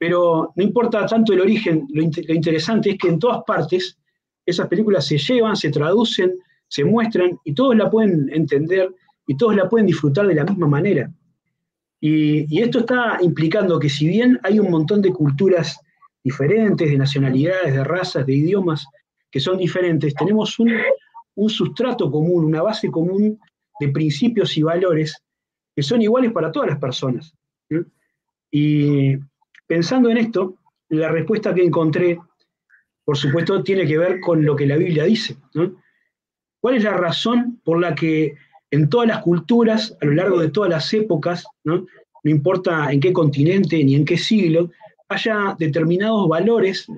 pero 0.00 0.50
no 0.56 0.64
importa 0.64 1.04
tanto 1.04 1.34
el 1.34 1.42
origen, 1.42 1.86
lo, 1.90 2.02
interesante 2.02 2.92
es 2.92 2.98
que 2.98 3.08
en 3.08 3.18
todas 3.18 3.42
partes 3.46 3.98
esas 4.46 4.66
películas 4.66 5.06
se 5.06 5.18
llevan, 5.18 5.54
se 5.56 5.68
traducen, 5.68 6.38
se 6.66 6.84
muestran 6.84 7.38
y 7.44 7.52
todos 7.52 7.76
la 7.76 7.90
pueden 7.90 8.30
entender 8.32 8.94
y 9.26 9.36
todos 9.36 9.54
la 9.54 9.68
pueden 9.68 9.86
disfrutar 9.86 10.26
de 10.26 10.36
la 10.36 10.44
misma 10.44 10.68
manera. 10.68 11.12
Y, 12.00 12.62
esto 12.62 12.78
está 12.78 13.18
implicando 13.20 13.78
que 13.78 13.90
si 13.90 14.08
bien 14.08 14.40
hay 14.42 14.58
un 14.58 14.70
montón 14.70 15.02
de 15.02 15.12
culturas 15.12 15.78
diferentes, 16.24 16.88
de 16.88 16.96
nacionalidades, 16.96 17.74
de 17.74 17.84
razas, 17.84 18.24
de 18.24 18.34
idiomas 18.34 18.86
que 19.30 19.38
son 19.38 19.58
diferentes, 19.58 20.14
tenemos 20.14 20.58
un, 20.58 20.72
sustrato 21.46 22.10
común, 22.10 22.46
una 22.46 22.62
base 22.62 22.90
común 22.90 23.38
de 23.78 23.88
principios 23.88 24.56
y 24.56 24.62
valores 24.62 25.14
que 25.76 25.82
son 25.82 26.00
iguales 26.00 26.32
para 26.32 26.50
todas 26.50 26.70
las 26.70 26.78
personas. 26.78 27.34
Y 28.50 29.18
pensando 29.70 30.10
en 30.10 30.16
esto, 30.16 30.56
la 30.88 31.12
respuesta 31.12 31.54
que 31.54 31.62
encontré, 31.62 32.18
por 33.04 33.16
supuesto, 33.16 33.62
tiene 33.62 33.86
que 33.86 33.98
ver 33.98 34.18
con 34.18 34.44
lo 34.44 34.56
que 34.56 34.66
la 34.66 34.76
Biblia 34.76 35.04
dice. 35.04 35.36
¿Cuál 36.60 36.74
es 36.74 36.82
la 36.82 36.94
razón 36.94 37.60
por 37.62 37.80
la 37.80 37.94
que 37.94 38.34
en 38.72 38.88
todas 38.88 39.06
las 39.06 39.22
culturas, 39.22 39.96
a 40.00 40.06
lo 40.06 40.14
largo 40.14 40.40
de 40.40 40.50
todas 40.50 40.70
las 40.70 40.92
épocas, 40.92 41.46
no 41.62 41.86
importa 42.24 42.90
en 42.90 42.98
qué 42.98 43.12
continente 43.12 43.84
ni 43.84 43.94
en 43.94 44.04
qué 44.04 44.18
siglo, 44.18 44.72
haya 45.08 45.54
determinados 45.56 46.28
valores 46.28 46.88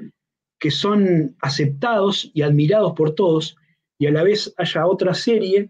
que 0.58 0.70
son 0.70 1.36
aceptados 1.42 2.30
y 2.32 2.40
admirados 2.40 2.94
por 2.94 3.14
todos 3.14 3.54
y 3.98 4.06
a 4.06 4.12
la 4.12 4.22
vez 4.22 4.54
haya 4.56 4.86
otra 4.86 5.12
serie 5.12 5.68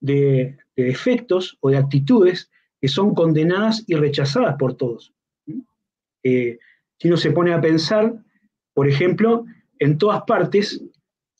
de, 0.00 0.58
defectos 0.74 1.58
o 1.60 1.70
de 1.70 1.76
actitudes 1.76 2.50
que 2.80 2.88
son 2.88 3.14
condenadas 3.14 3.84
y 3.86 3.94
rechazadas 3.94 4.56
por 4.58 4.74
todos. 4.74 5.12
Eh, 6.22 6.58
si 6.98 7.08
uno 7.08 7.16
se 7.16 7.30
pone 7.30 7.52
a 7.52 7.60
pensar, 7.60 8.14
por 8.74 8.88
ejemplo, 8.88 9.44
en 9.78 9.98
todas 9.98 10.22
partes, 10.22 10.82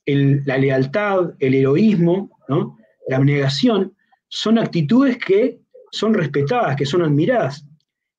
la 0.06 0.58
lealtad, 0.58 1.34
el 1.38 1.54
heroísmo, 1.54 2.30
la 3.08 3.16
abnegación, 3.16 3.94
son 4.28 4.58
actitudes 4.58 5.18
que 5.18 5.60
son 5.92 6.14
respetadas, 6.14 6.76
que 6.76 6.86
son 6.86 7.02
admiradas. 7.02 7.64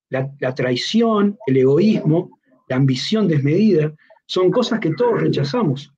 la 0.10 0.56
traición, 0.56 1.38
el 1.48 1.58
egoísmo, 1.58 2.40
la 2.68 2.76
ambición 2.76 3.28
desmedida, 3.28 3.94
son 4.26 4.52
cosas 4.52 4.80
que 4.80 4.94
todos 4.94 5.20
rechazamos. 5.20 5.94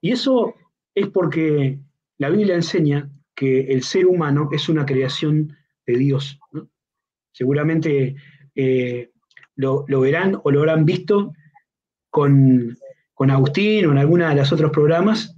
Y 0.00 0.12
eso 0.12 0.54
es 0.94 1.08
porque 1.08 1.78
la 2.18 2.30
Biblia 2.30 2.54
enseña 2.54 3.10
que 3.34 3.66
el 3.66 3.82
ser 3.82 4.06
humano 4.06 4.48
es 4.50 4.68
una 4.68 4.86
creación 4.86 5.54
de 5.86 5.98
Dios. 5.98 6.38
Seguramente 7.32 8.16
eh, 8.54 9.10
lo, 9.56 9.84
verán 10.00 10.38
o 10.42 10.50
lo 10.50 10.60
habrán 10.60 10.84
visto 10.84 11.32
con, 12.10 12.76
Agustín 13.18 13.86
o 13.86 13.92
en 13.92 13.98
alguna 13.98 14.28
de 14.28 14.36
los 14.36 14.52
otros 14.52 14.70
programas, 14.70 15.34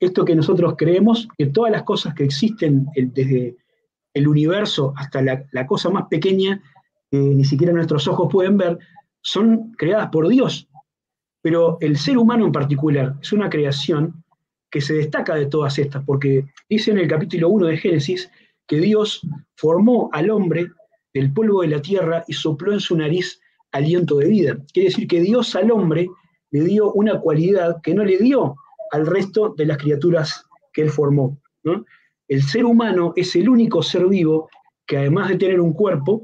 esto 0.00 0.24
que 0.24 0.34
nosotros 0.34 0.74
creemos, 0.76 1.28
que 1.38 1.46
todas 1.46 1.70
las 1.70 1.84
cosas 1.84 2.14
que 2.14 2.24
existen 2.24 2.86
desde 2.94 3.56
el 4.14 4.26
universo 4.26 4.92
hasta 4.96 5.22
la, 5.22 5.44
la 5.52 5.66
cosa 5.66 5.90
más 5.90 6.06
pequeña 6.08 6.60
que 7.10 7.18
ni 7.18 7.44
siquiera 7.44 7.74
nuestros 7.74 8.08
ojos 8.08 8.28
pueden 8.32 8.56
ver, 8.56 8.78
son 9.20 9.72
creadas 9.72 10.08
por 10.08 10.28
Dios. 10.28 10.66
Pero 11.42 11.76
el 11.80 11.98
ser 11.98 12.16
humano 12.16 12.46
en 12.46 12.52
particular 12.52 13.16
es 13.20 13.32
una 13.32 13.50
creación 13.50 14.24
que 14.70 14.80
se 14.80 14.94
destaca 14.94 15.34
de 15.34 15.46
todas 15.46 15.78
estas, 15.78 16.02
porque 16.04 16.46
dice 16.70 16.90
en 16.90 16.98
el 16.98 17.06
capítulo 17.08 17.50
1 17.50 17.66
de 17.66 17.76
Génesis 17.76 18.30
que 18.66 18.78
Dios 18.78 19.20
formó 19.54 20.08
al 20.12 20.30
hombre 20.30 20.68
del 21.12 21.30
polvo 21.34 21.60
de 21.60 21.68
la 21.68 21.82
tierra 21.82 22.24
y 22.26 22.32
sopló 22.32 22.72
en 22.72 22.80
su 22.80 22.96
nariz 22.96 23.41
aliento 23.72 24.18
de 24.18 24.28
vida. 24.28 24.58
Quiere 24.72 24.90
decir 24.90 25.08
que 25.08 25.20
Dios 25.20 25.54
al 25.56 25.70
hombre 25.70 26.08
le 26.50 26.60
dio 26.64 26.92
una 26.92 27.18
cualidad 27.18 27.80
que 27.82 27.94
no 27.94 28.04
le 28.04 28.18
dio 28.18 28.56
al 28.92 29.06
resto 29.06 29.54
de 29.56 29.66
las 29.66 29.78
criaturas 29.78 30.46
que 30.72 30.82
él 30.82 30.90
formó. 30.90 31.38
El 32.28 32.42
ser 32.42 32.64
humano 32.64 33.12
es 33.16 33.34
el 33.36 33.48
único 33.48 33.82
ser 33.82 34.06
vivo 34.06 34.48
que 34.86 34.98
además 34.98 35.28
de 35.30 35.36
tener 35.36 35.60
un 35.60 35.72
cuerpo, 35.72 36.22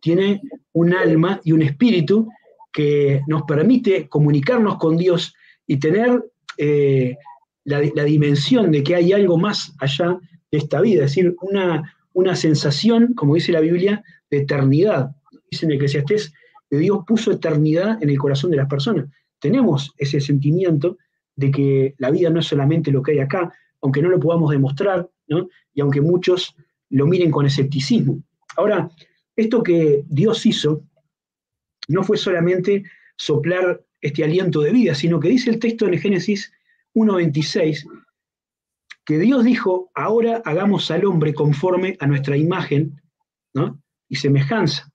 tiene 0.00 0.40
un 0.72 0.94
alma 0.94 1.40
y 1.44 1.52
un 1.52 1.62
espíritu 1.62 2.28
que 2.72 3.20
nos 3.26 3.42
permite 3.42 4.08
comunicarnos 4.08 4.78
con 4.78 4.96
Dios 4.96 5.34
y 5.66 5.78
tener 5.78 6.24
eh, 6.56 7.16
la, 7.64 7.80
dimensión 7.80 8.70
de 8.70 8.82
que 8.82 8.94
hay 8.94 9.12
algo 9.12 9.36
más 9.36 9.74
allá 9.80 10.18
de 10.50 10.58
esta 10.58 10.80
vida, 10.80 11.04
es 11.04 11.10
decir, 11.10 11.36
una, 11.42 11.94
una 12.12 12.34
sensación, 12.34 13.14
como 13.14 13.34
dice 13.34 13.52
la 13.52 13.60
Biblia, 13.60 14.02
de 14.30 14.38
eternidad. 14.38 15.10
Dice 15.50 15.66
en 15.66 15.72
Eclesiastés 15.72 16.32
Dios 16.78 17.00
puso 17.06 17.32
eternidad 17.32 18.02
en 18.02 18.10
el 18.10 18.18
corazón 18.18 18.50
de 18.50 18.56
las 18.56 18.68
personas. 18.68 19.06
Tenemos 19.38 19.92
ese 19.96 20.20
sentimiento 20.20 20.98
de 21.36 21.50
que 21.50 21.94
la 21.98 22.10
vida 22.10 22.30
no 22.30 22.40
es 22.40 22.46
solamente 22.46 22.90
lo 22.90 23.02
que 23.02 23.12
hay 23.12 23.18
acá, 23.20 23.52
aunque 23.80 24.02
no 24.02 24.08
lo 24.08 24.20
podamos 24.20 24.50
demostrar, 24.50 25.08
y 25.72 25.80
aunque 25.80 26.00
muchos 26.00 26.54
lo 26.90 27.06
miren 27.06 27.30
con 27.30 27.46
escepticismo. 27.46 28.22
Ahora, 28.56 28.90
esto 29.36 29.62
que 29.62 30.04
Dios 30.08 30.44
hizo 30.44 30.84
no 31.88 32.02
fue 32.02 32.16
solamente 32.16 32.84
soplar 33.16 33.82
este 34.00 34.24
aliento 34.24 34.60
de 34.60 34.72
vida, 34.72 34.94
sino 34.94 35.20
que 35.20 35.28
dice 35.28 35.50
el 35.50 35.58
texto 35.58 35.86
en 35.86 35.98
Génesis 35.98 36.52
1.26, 36.94 37.86
que 39.04 39.18
Dios 39.18 39.44
dijo, 39.44 39.90
ahora 39.94 40.42
hagamos 40.44 40.90
al 40.90 41.04
hombre 41.04 41.32
conforme 41.32 41.96
a 42.00 42.06
nuestra 42.06 42.36
imagen 42.36 43.00
y 44.08 44.16
semejanza. 44.16 44.92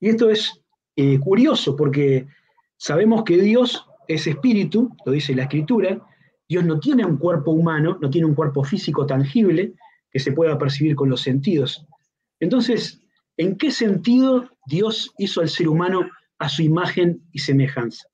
Y 0.00 0.08
esto 0.08 0.30
es 0.30 0.61
eh, 0.96 1.18
curioso 1.18 1.76
porque 1.76 2.26
sabemos 2.76 3.24
que 3.24 3.38
Dios 3.38 3.86
es 4.08 4.26
espíritu, 4.26 4.94
lo 5.04 5.12
dice 5.12 5.34
la 5.34 5.44
escritura, 5.44 6.00
Dios 6.48 6.64
no 6.64 6.78
tiene 6.80 7.04
un 7.04 7.16
cuerpo 7.16 7.52
humano, 7.52 7.98
no 8.00 8.10
tiene 8.10 8.26
un 8.26 8.34
cuerpo 8.34 8.64
físico 8.64 9.06
tangible 9.06 9.72
que 10.10 10.18
se 10.18 10.32
pueda 10.32 10.58
percibir 10.58 10.94
con 10.94 11.08
los 11.08 11.22
sentidos. 11.22 11.86
Entonces, 12.40 13.02
¿En 13.36 13.56
qué 13.56 13.70
sentido 13.70 14.50
Dios 14.66 15.12
hizo 15.18 15.40
al 15.40 15.48
ser 15.48 15.68
humano 15.68 16.08
a 16.38 16.48
su 16.48 16.62
imagen 16.62 17.22
y 17.32 17.38
semejanza? 17.38 18.08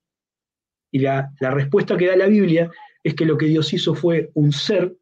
Y 0.90 1.00
la, 1.00 1.32
respuesta 1.40 1.96
que 1.96 2.06
da 2.06 2.16
la 2.16 2.26
Biblia 2.26 2.70
es 3.02 3.14
que 3.14 3.26
lo 3.26 3.36
que 3.36 3.46
Dios 3.46 3.72
hizo 3.72 3.94
fue 3.94 4.30
un 4.34 4.52
ser, 4.52 4.96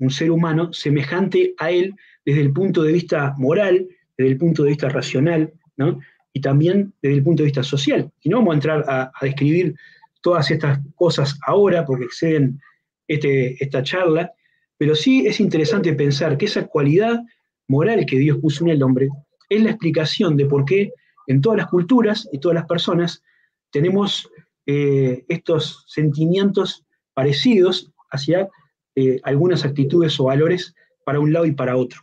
un 0.00 0.10
ser 0.10 0.30
humano, 0.30 0.72
semejante 0.72 1.54
a 1.58 1.70
Él 1.70 1.94
desde 2.24 2.42
el 2.42 2.52
punto 2.52 2.82
de 2.82 2.92
vista 2.92 3.34
moral, 3.38 3.88
desde 4.16 4.32
el 4.32 4.38
punto 4.38 4.64
de 4.64 4.70
vista 4.70 4.88
racional, 4.88 5.52
¿no? 5.76 6.00
Y 6.32 6.40
también 6.40 6.92
desde 7.02 7.16
el 7.16 7.22
punto 7.22 7.42
de 7.42 7.46
vista 7.46 7.62
social. 7.62 8.10
Y 8.22 8.28
no 8.28 8.38
vamos 8.38 8.52
a 8.52 8.54
entrar 8.54 8.84
a, 8.88 9.12
describir 9.20 9.74
todas 10.20 10.50
estas 10.50 10.80
cosas 10.94 11.38
ahora 11.46 11.84
porque 11.84 12.04
exceden 12.04 12.60
este, 13.06 13.62
esta 13.62 13.82
charla, 13.82 14.32
pero 14.76 14.94
sí 14.94 15.26
es 15.26 15.40
interesante 15.40 15.92
pensar 15.94 16.36
que 16.36 16.46
esa 16.46 16.66
cualidad 16.66 17.20
moral 17.68 18.06
que 18.06 18.18
Dios 18.18 18.38
puso 18.38 18.64
en 18.64 18.70
el 18.70 18.82
hombre 18.82 19.08
es 19.48 19.62
la 19.62 19.70
explicación 19.70 20.36
de 20.36 20.46
por 20.46 20.64
qué 20.64 20.92
en 21.26 21.40
todas 21.40 21.58
las 21.58 21.66
culturas 21.68 22.28
y 22.32 22.38
todas 22.38 22.54
las 22.54 22.66
personas 22.66 23.22
tenemos 23.70 24.30
eh, 24.66 25.24
estos 25.28 25.84
sentimientos 25.88 26.84
parecidos 27.14 27.90
hacia 28.10 28.48
eh, 28.94 29.20
algunas 29.22 29.64
actitudes 29.64 30.18
o 30.20 30.24
valores 30.24 30.74
para 31.04 31.20
un 31.20 31.32
lado 31.32 31.46
y 31.46 31.52
para 31.52 31.76
otro. 31.76 32.00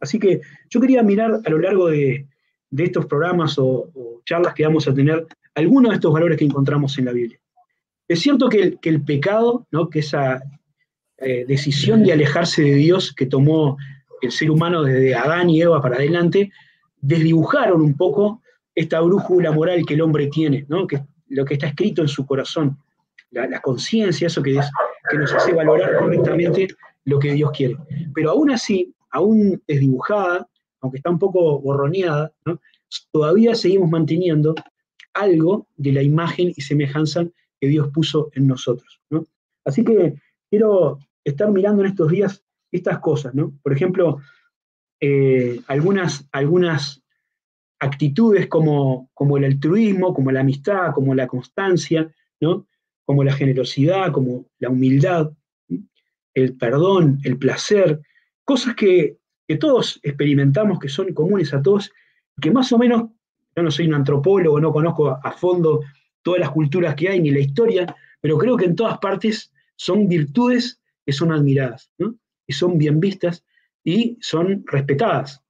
Así 0.00 0.18
que 0.18 0.40
yo 0.70 0.80
quería 0.80 1.02
mirar 1.02 1.40
a 1.44 1.50
lo 1.50 1.58
largo 1.58 1.88
de, 1.88 2.26
estos 2.76 3.06
programas 3.06 3.58
o, 3.58 3.90
charlas 4.24 4.54
que 4.54 4.64
vamos 4.64 4.86
a 4.86 4.94
tener 4.94 5.26
algunos 5.54 5.90
de 5.90 5.94
estos 5.96 6.12
valores 6.12 6.36
que 6.36 6.44
encontramos 6.44 6.98
en 6.98 7.06
la 7.06 7.12
Biblia. 7.12 7.40
Es 8.06 8.20
cierto 8.20 8.48
que 8.48 8.78
el, 8.82 9.02
pecado, 9.02 9.66
¿no? 9.70 9.88
que 9.88 10.00
esa 10.00 10.42
eh, 11.16 11.44
decisión 11.46 12.04
de 12.04 12.12
alejarse 12.12 12.62
de 12.62 12.74
Dios 12.74 13.14
que 13.14 13.26
tomó 13.26 13.78
el 14.20 14.30
ser 14.30 14.50
humano 14.50 14.82
desde 14.82 15.14
Adán 15.14 15.48
y 15.48 15.62
Eva 15.62 15.80
para 15.80 15.96
adelante, 15.96 16.52
desdibujaron 17.00 17.80
un 17.80 17.96
poco 17.96 18.42
esta 18.74 19.00
brújula 19.00 19.50
moral 19.50 19.84
que 19.86 19.94
el 19.94 20.02
hombre 20.02 20.28
tiene, 20.28 20.66
¿no? 20.68 20.86
que 20.86 21.00
lo 21.28 21.44
que 21.44 21.54
está 21.54 21.68
escrito 21.68 22.02
en 22.02 22.08
su 22.08 22.26
corazón, 22.26 22.78
la, 23.30 23.60
conciencia, 23.60 24.26
eso 24.26 24.42
que, 24.42 24.56
es, 24.56 24.70
que 25.10 25.18
nos 25.18 25.32
hace 25.32 25.52
valorar 25.52 25.98
correctamente 25.98 26.68
lo 27.04 27.18
que 27.18 27.32
Dios 27.32 27.50
quiere. 27.52 27.76
Pero 28.14 28.30
aún 28.30 28.50
así, 28.50 28.94
aún 29.10 29.62
desdibujada, 29.66 30.48
aunque 30.80 30.98
está 30.98 31.10
un 31.10 31.18
poco 31.18 31.60
borroneada, 31.60 32.32
todavía 33.10 33.54
seguimos 33.54 33.90
manteniendo 33.90 34.54
algo 35.14 35.66
de 35.76 35.92
la 35.92 36.02
imagen 36.02 36.52
y 36.56 36.60
semejanza 36.62 37.26
que 37.60 37.68
Dios 37.68 37.88
puso 37.92 38.30
en 38.34 38.46
nosotros. 38.46 39.00
Así 39.64 39.84
que 39.84 40.14
quiero 40.48 40.98
estar 41.24 41.50
mirando 41.50 41.82
en 41.82 41.90
estos 41.90 42.10
días 42.10 42.44
estas 42.70 42.98
cosas. 43.00 43.32
Por 43.62 43.72
ejemplo, 43.72 44.20
eh, 45.00 45.60
algunas, 45.66 46.28
algunas 46.32 47.02
actitudes 47.80 48.46
como, 48.48 49.10
como 49.14 49.36
el 49.36 49.44
altruismo, 49.44 50.14
como 50.14 50.30
la 50.32 50.40
amistad, 50.40 50.92
como 50.94 51.14
la 51.14 51.26
constancia, 51.26 52.12
¿no? 52.40 52.66
como 53.04 53.24
la 53.24 53.32
generosidad, 53.32 54.12
como 54.12 54.46
la 54.58 54.68
humildad, 54.68 55.32
el 56.34 56.56
perdón, 56.56 57.20
el 57.24 57.38
placer, 57.38 58.00
cosas 58.44 58.74
que, 58.74 59.17
todos 59.56 59.98
experimentamos, 60.02 60.78
que 60.78 60.88
son 60.88 61.12
comunes 61.14 61.54
a 61.54 61.62
todos, 61.62 61.90
que 62.40 62.50
más 62.50 62.70
o 62.72 62.78
menos, 62.78 63.10
yo 63.56 63.62
no 63.62 63.70
soy 63.70 63.86
un 63.86 63.94
antropólogo, 63.94 64.60
no 64.60 64.72
conozco 64.72 65.10
a, 65.10 65.32
fondo 65.32 65.82
todas 66.22 66.40
las 66.40 66.50
culturas 66.50 66.94
que 66.94 67.08
hay 67.08 67.20
ni 67.20 67.30
la 67.30 67.40
historia, 67.40 67.96
pero 68.20 68.36
creo 68.38 68.56
que 68.56 68.66
en 68.66 68.76
todas 68.76 68.98
partes 68.98 69.52
son 69.76 70.08
virtudes 70.08 70.80
que 71.04 71.12
son 71.12 71.32
admiradas 71.32 71.90
y 72.46 72.52
son 72.52 72.78
bien 72.78 73.00
vistas 73.00 73.44
y 73.82 74.18
son 74.20 74.64
respetadas. 74.66 75.42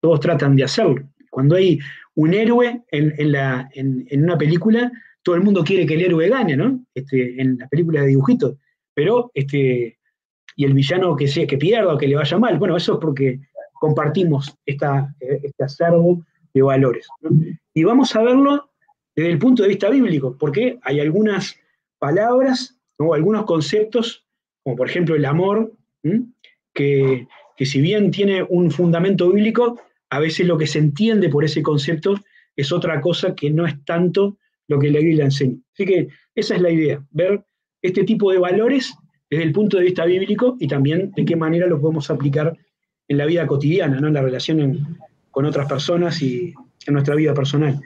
Todos 0.00 0.20
tratan 0.20 0.54
de 0.54 0.64
hacerlo. 0.64 1.08
Cuando 1.30 1.56
hay 1.56 1.80
un 2.14 2.32
héroe 2.32 2.82
en, 2.90 3.32
la, 3.32 3.68
en, 3.72 4.06
una 4.22 4.38
película, 4.38 4.90
todo 5.22 5.34
el 5.34 5.42
mundo 5.42 5.64
quiere 5.64 5.86
que 5.86 5.94
el 5.94 6.02
héroe 6.02 6.28
gane, 6.28 6.56
¿no? 6.56 6.84
Este, 6.94 7.40
en 7.40 7.58
las 7.58 7.68
películas 7.68 8.02
de 8.02 8.10
dibujitos. 8.10 8.56
Pero, 8.94 9.30
este, 9.34 9.98
y 10.56 10.64
el 10.64 10.72
villano 10.72 11.14
que, 11.14 11.28
sea, 11.28 11.46
que 11.46 11.58
pierda 11.58 11.94
o 11.94 11.98
que 11.98 12.08
le 12.08 12.16
vaya 12.16 12.38
mal, 12.38 12.58
bueno, 12.58 12.76
eso 12.76 12.94
es 12.94 12.98
porque 12.98 13.40
compartimos 13.74 14.56
esta, 14.64 15.14
este 15.20 15.64
acervo 15.64 16.24
de 16.52 16.62
valores. 16.62 17.06
Y 17.74 17.84
vamos 17.84 18.16
a 18.16 18.22
verlo 18.22 18.70
desde 19.14 19.30
el 19.30 19.38
punto 19.38 19.62
de 19.62 19.68
vista 19.68 19.90
bíblico, 19.90 20.36
porque 20.38 20.78
hay 20.82 21.00
algunas 21.00 21.56
palabras 21.98 22.78
o 22.98 23.12
algunos 23.14 23.44
conceptos, 23.44 24.24
como 24.64 24.76
por 24.76 24.88
ejemplo 24.88 25.14
el 25.14 25.26
amor, 25.26 25.72
que, 26.72 27.28
que 27.56 27.66
si 27.66 27.80
bien 27.80 28.10
tiene 28.10 28.42
un 28.42 28.70
fundamento 28.70 29.30
bíblico, 29.30 29.78
a 30.08 30.18
veces 30.20 30.46
lo 30.46 30.56
que 30.56 30.66
se 30.66 30.78
entiende 30.78 31.28
por 31.28 31.44
ese 31.44 31.62
concepto 31.62 32.14
es 32.54 32.72
otra 32.72 33.00
cosa 33.00 33.34
que 33.34 33.50
no 33.50 33.66
es 33.66 33.84
tanto 33.84 34.38
lo 34.68 34.78
que 34.78 34.90
la 34.90 35.00
Biblia 35.00 35.24
enseña. 35.24 35.58
Así 35.74 35.84
que 35.84 36.08
esa 36.34 36.54
es 36.54 36.62
la 36.62 36.70
idea, 36.70 37.04
ver 37.10 37.44
este 37.82 38.04
tipo 38.04 38.32
de 38.32 38.38
valores 38.38 38.94
desde 39.30 39.44
el 39.44 39.52
punto 39.52 39.76
de 39.76 39.84
vista 39.84 40.04
bíblico 40.04 40.56
y 40.60 40.68
también 40.68 41.12
de 41.16 41.24
qué 41.24 41.36
manera 41.36 41.66
lo 41.66 41.80
podemos 41.80 42.10
aplicar 42.10 42.56
en 43.08 43.18
la 43.18 43.26
vida 43.26 43.46
cotidiana, 43.46 44.00
¿no? 44.00 44.08
en 44.08 44.14
la 44.14 44.22
relación 44.22 44.98
con 45.30 45.44
otras 45.44 45.68
personas 45.68 46.20
y 46.22 46.54
en 46.86 46.94
nuestra 46.94 47.14
vida 47.14 47.34
personal. 47.34 47.80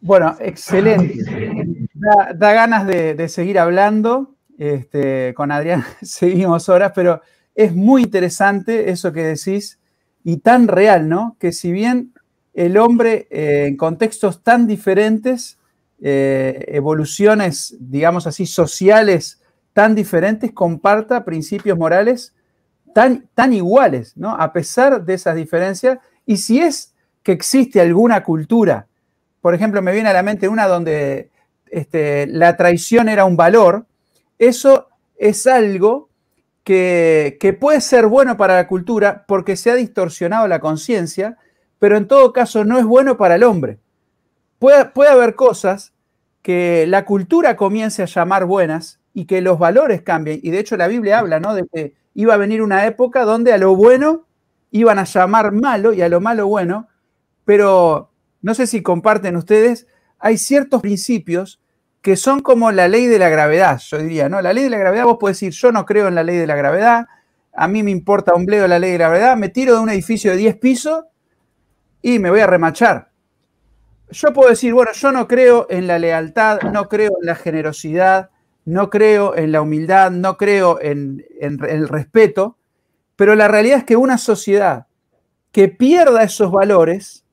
Bueno, 0.00 0.34
excelente. 0.40 1.14
Da, 1.94 2.52
ganas 2.52 2.86
de, 2.86 3.28
seguir 3.28 3.58
hablando. 3.58 4.34
Este, 4.58 5.32
con 5.34 5.52
Adrián 5.52 5.84
seguimos 6.02 6.68
horas, 6.68 6.92
pero 6.94 7.22
es 7.54 7.74
muy 7.74 8.02
interesante 8.02 8.90
eso 8.90 9.10
que 9.12 9.22
decís 9.22 9.78
y 10.22 10.38
tan 10.38 10.68
real, 10.68 11.08
¿no? 11.08 11.36
Que 11.38 11.52
si 11.52 11.72
bien 11.72 12.12
el 12.52 12.76
hombre 12.76 13.26
eh, 13.30 13.66
en 13.68 13.76
contextos 13.78 14.42
tan 14.42 14.66
diferentes, 14.66 15.58
eh, 16.02 16.64
evoluciones, 16.68 17.74
digamos 17.80 18.26
así, 18.26 18.44
sociales 18.44 19.39
tan 19.72 19.94
diferentes, 19.94 20.52
comparta 20.52 21.24
principios 21.24 21.78
morales 21.78 22.34
tan, 22.94 23.28
tan 23.34 23.52
iguales, 23.52 24.16
¿no? 24.16 24.30
A 24.30 24.52
pesar 24.52 25.04
de 25.04 25.14
esas 25.14 25.36
diferencias. 25.36 25.98
Y 26.26 26.38
si 26.38 26.60
es 26.60 26.94
que 27.22 27.32
existe 27.32 27.80
alguna 27.80 28.22
cultura, 28.22 28.86
por 29.40 29.54
ejemplo, 29.54 29.80
me 29.82 29.92
viene 29.92 30.08
a 30.08 30.12
la 30.12 30.22
mente 30.22 30.48
una 30.48 30.66
donde 30.66 31.30
este, 31.70 32.26
la 32.26 32.56
traición 32.56 33.08
era 33.08 33.24
un 33.24 33.36
valor, 33.36 33.86
eso 34.38 34.88
es 35.16 35.46
algo 35.46 36.08
que, 36.64 37.56
puede 37.58 37.80
ser 37.80 38.06
bueno 38.06 38.36
para 38.36 38.54
la 38.54 38.66
cultura 38.66 39.24
porque 39.26 39.56
se 39.56 39.70
ha 39.70 39.74
distorsionado 39.74 40.46
la 40.46 40.60
conciencia, 40.60 41.36
pero 41.78 41.96
en 41.96 42.06
todo 42.06 42.32
caso 42.32 42.64
no 42.64 42.78
es 42.78 42.84
bueno 42.84 43.16
para 43.16 43.36
el 43.36 43.42
hombre. 43.42 43.78
Puede, 44.58 44.84
puede 44.86 45.10
haber 45.10 45.34
cosas 45.34 45.94
que 46.42 46.86
la 46.86 47.04
cultura 47.04 47.56
comience 47.56 48.02
a 48.02 48.06
llamar 48.06 48.44
buenas 48.44 48.99
y 49.12 49.26
que 49.26 49.40
los 49.40 49.58
valores 49.58 50.02
cambien. 50.02 50.40
Y 50.42 50.50
de 50.50 50.58
hecho 50.60 50.76
la 50.76 50.88
Biblia 50.88 51.18
habla, 51.18 51.40
¿no? 51.40 51.54
De 51.54 51.66
que 51.72 51.94
iba 52.14 52.34
a 52.34 52.38
venir 52.38 52.62
una 52.62 52.86
época 52.86 53.24
donde 53.24 53.52
a 53.52 53.58
lo 53.58 53.74
bueno 53.76 54.26
iban 54.70 54.98
a 54.98 55.04
llamar 55.04 55.52
malo 55.52 55.92
y 55.92 56.02
a 56.02 56.08
lo 56.08 56.20
malo 56.20 56.46
bueno, 56.46 56.88
pero 57.44 58.12
no 58.42 58.54
sé 58.54 58.66
si 58.66 58.82
comparten 58.82 59.36
ustedes, 59.36 59.86
hay 60.18 60.38
ciertos 60.38 60.80
principios 60.80 61.60
que 62.02 62.16
son 62.16 62.40
como 62.40 62.72
la 62.72 62.88
ley 62.88 63.06
de 63.06 63.18
la 63.18 63.28
gravedad, 63.28 63.80
yo 63.80 63.98
diría, 63.98 64.28
¿no? 64.28 64.40
La 64.40 64.52
ley 64.52 64.64
de 64.64 64.70
la 64.70 64.78
gravedad, 64.78 65.04
vos 65.04 65.18
podés 65.18 65.36
decir, 65.36 65.52
yo 65.52 65.72
no 65.72 65.84
creo 65.84 66.08
en 66.08 66.14
la 66.14 66.22
ley 66.22 66.36
de 66.36 66.46
la 66.46 66.56
gravedad, 66.56 67.06
a 67.52 67.68
mí 67.68 67.82
me 67.82 67.90
importa 67.90 68.34
un 68.34 68.46
bledo 68.46 68.66
la 68.68 68.78
ley 68.78 68.92
de 68.92 68.98
la 68.98 69.08
gravedad, 69.08 69.36
me 69.36 69.48
tiro 69.48 69.74
de 69.74 69.80
un 69.80 69.90
edificio 69.90 70.30
de 70.30 70.36
10 70.38 70.56
pisos 70.56 71.04
y 72.00 72.18
me 72.18 72.30
voy 72.30 72.40
a 72.40 72.46
remachar. 72.46 73.10
Yo 74.10 74.32
puedo 74.32 74.48
decir, 74.50 74.72
bueno, 74.72 74.92
yo 74.92 75.12
no 75.12 75.28
creo 75.28 75.66
en 75.68 75.86
la 75.86 75.98
lealtad, 75.98 76.62
no 76.72 76.88
creo 76.88 77.10
en 77.20 77.26
la 77.26 77.34
generosidad, 77.34 78.30
no 78.70 78.88
creo 78.88 79.36
en 79.36 79.50
la 79.50 79.62
humildad, 79.62 80.12
no 80.12 80.36
creo 80.36 80.78
en, 80.80 81.26
el 81.40 81.88
respeto, 81.88 82.56
pero 83.16 83.34
la 83.34 83.48
realidad 83.48 83.78
es 83.78 83.84
que 83.84 83.96
una 83.96 84.16
sociedad 84.16 84.86
que 85.50 85.66
pierda 85.66 86.22
esos 86.22 86.52
valores 86.52 87.24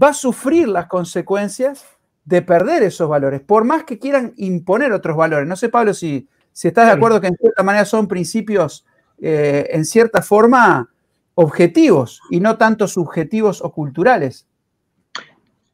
va 0.00 0.08
a 0.08 0.14
sufrir 0.14 0.68
las 0.68 0.86
consecuencias 0.86 1.86
de 2.26 2.42
perder 2.42 2.82
esos 2.82 3.08
valores, 3.08 3.40
por 3.40 3.64
más 3.64 3.84
que 3.84 3.98
quieran 3.98 4.34
imponer 4.36 4.92
otros 4.92 5.16
valores. 5.16 5.48
No 5.48 5.56
sé, 5.56 5.70
Pablo, 5.70 5.94
si, 5.94 6.28
si 6.52 6.68
estás 6.68 6.86
de 6.86 6.92
acuerdo 6.92 7.18
que 7.18 7.28
en 7.28 7.36
cierta 7.36 7.62
manera 7.62 7.86
son 7.86 8.06
principios, 8.06 8.84
eh, 9.22 9.68
en 9.70 9.86
cierta 9.86 10.20
forma, 10.20 10.90
objetivos 11.34 12.20
y 12.30 12.40
no 12.40 12.58
tanto 12.58 12.88
subjetivos 12.88 13.62
o 13.62 13.72
culturales. 13.72 14.46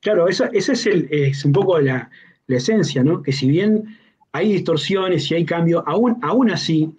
Claro, 0.01 0.29
esa, 0.29 0.47
es, 0.53 0.69
es, 0.69 1.45
un 1.45 1.53
poco 1.53 1.81
la, 1.81 2.09
la, 2.47 2.57
esencia, 2.57 3.03
¿no? 3.03 3.23
Que 3.23 3.33
si 3.33 3.49
bien 3.49 3.99
hay 4.33 4.53
distorsiones 4.53 5.31
y 5.31 5.35
hay 5.35 5.45
cambios, 5.45 5.83
aún, 5.87 6.19
aún 6.23 6.51
así. 6.51 6.91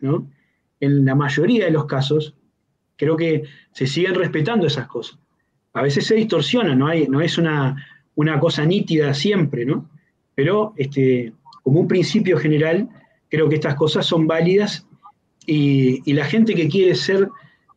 En 0.80 1.06
la 1.06 1.16
mayoría 1.16 1.66
de 1.66 1.72
los 1.72 1.86
casos, 1.86 2.36
creo 2.98 3.16
que 3.16 3.44
se 3.72 3.88
siguen 3.88 4.16
respetando 4.16 4.68
esas 4.68 4.88
cosas. 4.88 5.20
A 5.74 5.82
veces 5.82 6.06
se 6.06 6.16
distorsiona, 6.16 6.76
no 6.76 7.22
es 7.22 7.38
una, 7.38 7.76
una 8.16 8.40
cosa 8.40 8.66
nítida 8.66 9.14
siempre, 9.14 9.66
¿no? 9.66 9.90
Pero 10.36 10.74
este, 10.78 11.34
como 11.64 11.80
un 11.80 11.88
principio 11.88 12.38
general, 12.38 12.90
creo 13.30 13.50
que 13.50 13.56
estas 13.56 13.76
cosas 13.76 14.06
son 14.06 14.28
válidas 14.28 14.86
y, 15.46 16.14
la 16.14 16.26
gente 16.26 16.54
que 16.54 16.68
quiere 16.68 16.96
ser, 16.96 17.30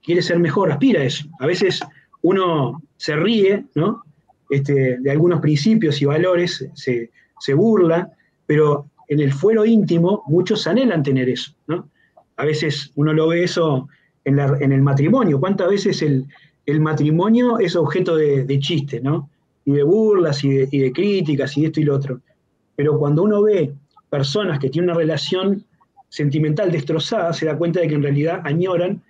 quiere 0.02 0.22
ser 0.22 0.38
mejor 0.38 0.70
aspira 0.72 1.00
a 1.00 1.04
eso. 1.04 1.26
A 1.40 1.46
veces 1.46 1.80
uno 2.22 2.82
se 2.96 3.16
ríe, 3.16 3.64
¿no? 3.74 4.02
Este, 4.50 4.98
de 4.98 5.10
algunos 5.10 5.40
principios 5.40 6.00
y 6.02 6.04
valores, 6.04 6.68
se, 6.74 7.10
se 7.38 7.54
burla, 7.54 8.10
pero 8.46 8.90
en 9.08 9.20
el 9.20 9.32
fuero 9.32 9.64
íntimo 9.64 10.22
muchos 10.26 10.66
anhelan 10.66 11.02
tener 11.02 11.28
eso, 11.28 11.52
¿no? 11.66 11.88
A 12.36 12.44
veces 12.44 12.90
uno 12.96 13.12
lo 13.12 13.28
ve 13.28 13.44
eso 13.44 13.88
en, 14.24 14.38
el 14.38 14.82
matrimonio. 14.82 15.38
¿Cuántas 15.38 15.68
veces 15.68 16.02
el, 16.02 16.80
matrimonio 16.80 17.58
es 17.58 17.76
objeto 17.76 18.16
de, 18.16 18.58
chiste, 18.58 19.00
¿no? 19.00 19.30
Y 19.64 19.72
de 19.72 19.82
burlas 19.82 20.42
y 20.44 20.66
de, 20.66 20.92
críticas 20.92 21.56
y 21.56 21.66
esto 21.66 21.80
y 21.80 21.84
lo 21.84 21.94
otro. 21.96 22.20
Pero 22.76 22.98
cuando 22.98 23.22
uno 23.22 23.42
ve 23.42 23.72
personas 24.10 24.58
que 24.58 24.70
tienen 24.70 24.90
una 24.90 24.98
relación 24.98 25.64
sentimental 26.08 26.72
destrozada, 26.72 27.32
se 27.32 27.46
da 27.46 27.56
cuenta 27.56 27.80
de 27.80 27.88
que 27.88 27.94
en 27.94 28.02
realidad 28.02 28.40
añoran 28.44 29.02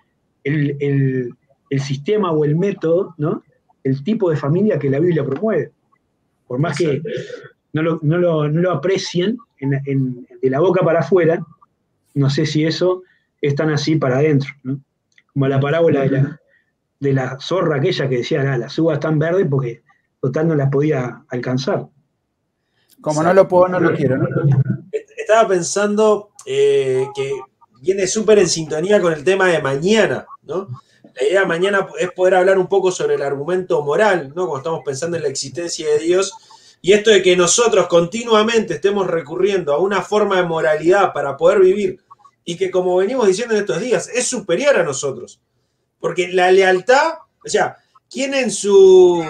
el, 0.42 1.34
sistema 1.78 2.30
o 2.30 2.44
el 2.44 2.56
método, 2.56 3.14
¿no? 3.18 3.42
El 3.82 4.02
tipo 4.04 4.30
de 4.30 4.36
familia 4.36 4.78
que 4.78 4.90
la 4.90 5.00
Biblia 5.00 5.24
promueve. 5.24 5.72
Por 6.46 6.58
más 6.58 6.78
que 6.78 7.02
no 7.74 7.82
lo, 7.82 8.48
no 8.48 8.60
lo 8.60 8.70
aprecien, 8.70 9.36
de 9.58 10.50
la 10.50 10.60
boca 10.60 10.84
para 10.84 11.00
afuera, 11.00 11.44
no 12.14 12.30
sé 12.30 12.46
si 12.46 12.64
eso 12.64 13.02
es 13.40 13.54
tan 13.54 13.70
así 13.70 13.96
para 13.96 14.18
adentro, 14.18 14.52
Como 15.32 15.48
la 15.48 15.60
parábola 15.60 16.02
de 16.02 16.10
la, 16.10 16.40
de 17.00 17.12
la 17.12 17.36
zorra 17.40 17.76
aquella 17.76 18.08
que 18.08 18.18
decía, 18.18 18.40
ah, 18.52 18.56
las 18.56 18.78
uvas 18.78 18.94
están 18.94 19.18
verdes 19.18 19.46
porque 19.50 19.82
total 20.20 20.48
no 20.48 20.54
las 20.54 20.70
podía 20.70 21.24
alcanzar. 21.28 21.86
Como 23.00 23.22
no 23.22 23.34
lo 23.34 23.48
puedo, 23.48 23.68
no 23.68 23.80
lo 23.80 23.94
quiero. 23.94 24.16
Estaba 25.16 25.48
pensando 25.48 26.30
eh, 26.46 27.06
que 27.14 27.32
viene 27.82 28.06
súper 28.06 28.38
en 28.38 28.48
sintonía 28.48 29.00
con 29.00 29.12
el 29.12 29.24
tema 29.24 29.48
de 29.48 29.60
mañana, 29.60 30.26
¿no? 30.44 30.68
La 31.20 31.26
idea 31.28 31.40
de 31.40 31.46
mañana 31.46 31.86
es 31.98 32.10
poder 32.12 32.36
hablar 32.36 32.58
un 32.58 32.68
poco 32.68 32.90
sobre 32.90 33.14
el 33.16 33.22
argumento 33.22 33.82
moral, 33.82 34.32
¿no? 34.34 34.46
Como 34.46 34.58
estamos 34.58 34.80
pensando 34.84 35.16
en 35.16 35.24
la 35.24 35.28
existencia 35.28 35.88
de 35.88 35.98
Dios 35.98 36.32
y 36.84 36.92
esto 36.92 37.10
de 37.10 37.22
que 37.22 37.34
nosotros 37.34 37.86
continuamente 37.86 38.74
estemos 38.74 39.06
recurriendo 39.06 39.72
a 39.72 39.78
una 39.78 40.02
forma 40.02 40.36
de 40.36 40.42
moralidad 40.42 41.14
para 41.14 41.34
poder 41.34 41.60
vivir 41.60 41.98
y 42.44 42.58
que 42.58 42.70
como 42.70 42.96
venimos 42.96 43.26
diciendo 43.26 43.54
en 43.54 43.62
estos 43.62 43.80
días, 43.80 44.10
es 44.12 44.26
superior 44.26 44.76
a 44.76 44.82
nosotros. 44.82 45.40
Porque 45.98 46.28
la 46.28 46.52
lealtad, 46.52 47.14
o 47.42 47.48
sea, 47.48 47.78
¿quién 48.10 48.34
en 48.34 48.50
su 48.50 49.24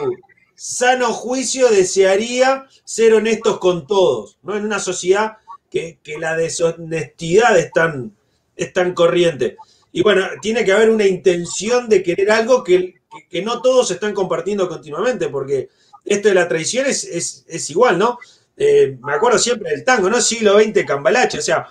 sano 0.57 1.13
juicio 1.13 1.69
desearía 1.69 2.67
ser 2.83 3.15
honestos 3.15 3.61
con 3.61 3.87
todos? 3.87 4.37
¿no? 4.43 4.57
En 4.57 4.65
una 4.65 4.81
sociedad 4.81 5.37
que, 5.71 6.01
la 6.19 6.37
deshonestidad 6.37 7.57
es 7.57 7.71
tan, 7.71 8.17
es 8.57 8.73
tan 8.73 8.95
corriente. 8.95 9.59
Y 9.93 10.03
bueno, 10.03 10.27
tiene 10.43 10.65
que 10.65 10.73
haber 10.73 10.91
una 10.91 11.07
intención 11.07 11.89
de 11.89 12.03
querer 12.03 12.33
algo 12.33 12.65
que, 12.65 12.97
que 13.31 13.43
no 13.43 13.63
todos 13.63 13.93
están 13.93 14.13
compartiendo 14.13 14.69
continuamente, 14.69 15.29
porque 15.29 15.69
esto 16.05 16.29
de 16.29 16.35
la 16.35 16.49
traición 16.49 16.87
es, 16.87 17.71
igual, 17.71 17.99
¿no? 17.99 18.19
Eh, 18.57 18.99
me 19.03 19.15
acuerdo 19.15 19.39
siempre 19.39 19.71
del 19.71 19.85
tango, 19.85 20.09
¿no? 20.11 20.21
Siglo 20.21 20.61
XX, 20.61 20.85
Cambalache, 20.87 21.39
o 21.39 21.43
sea, 21.43 21.67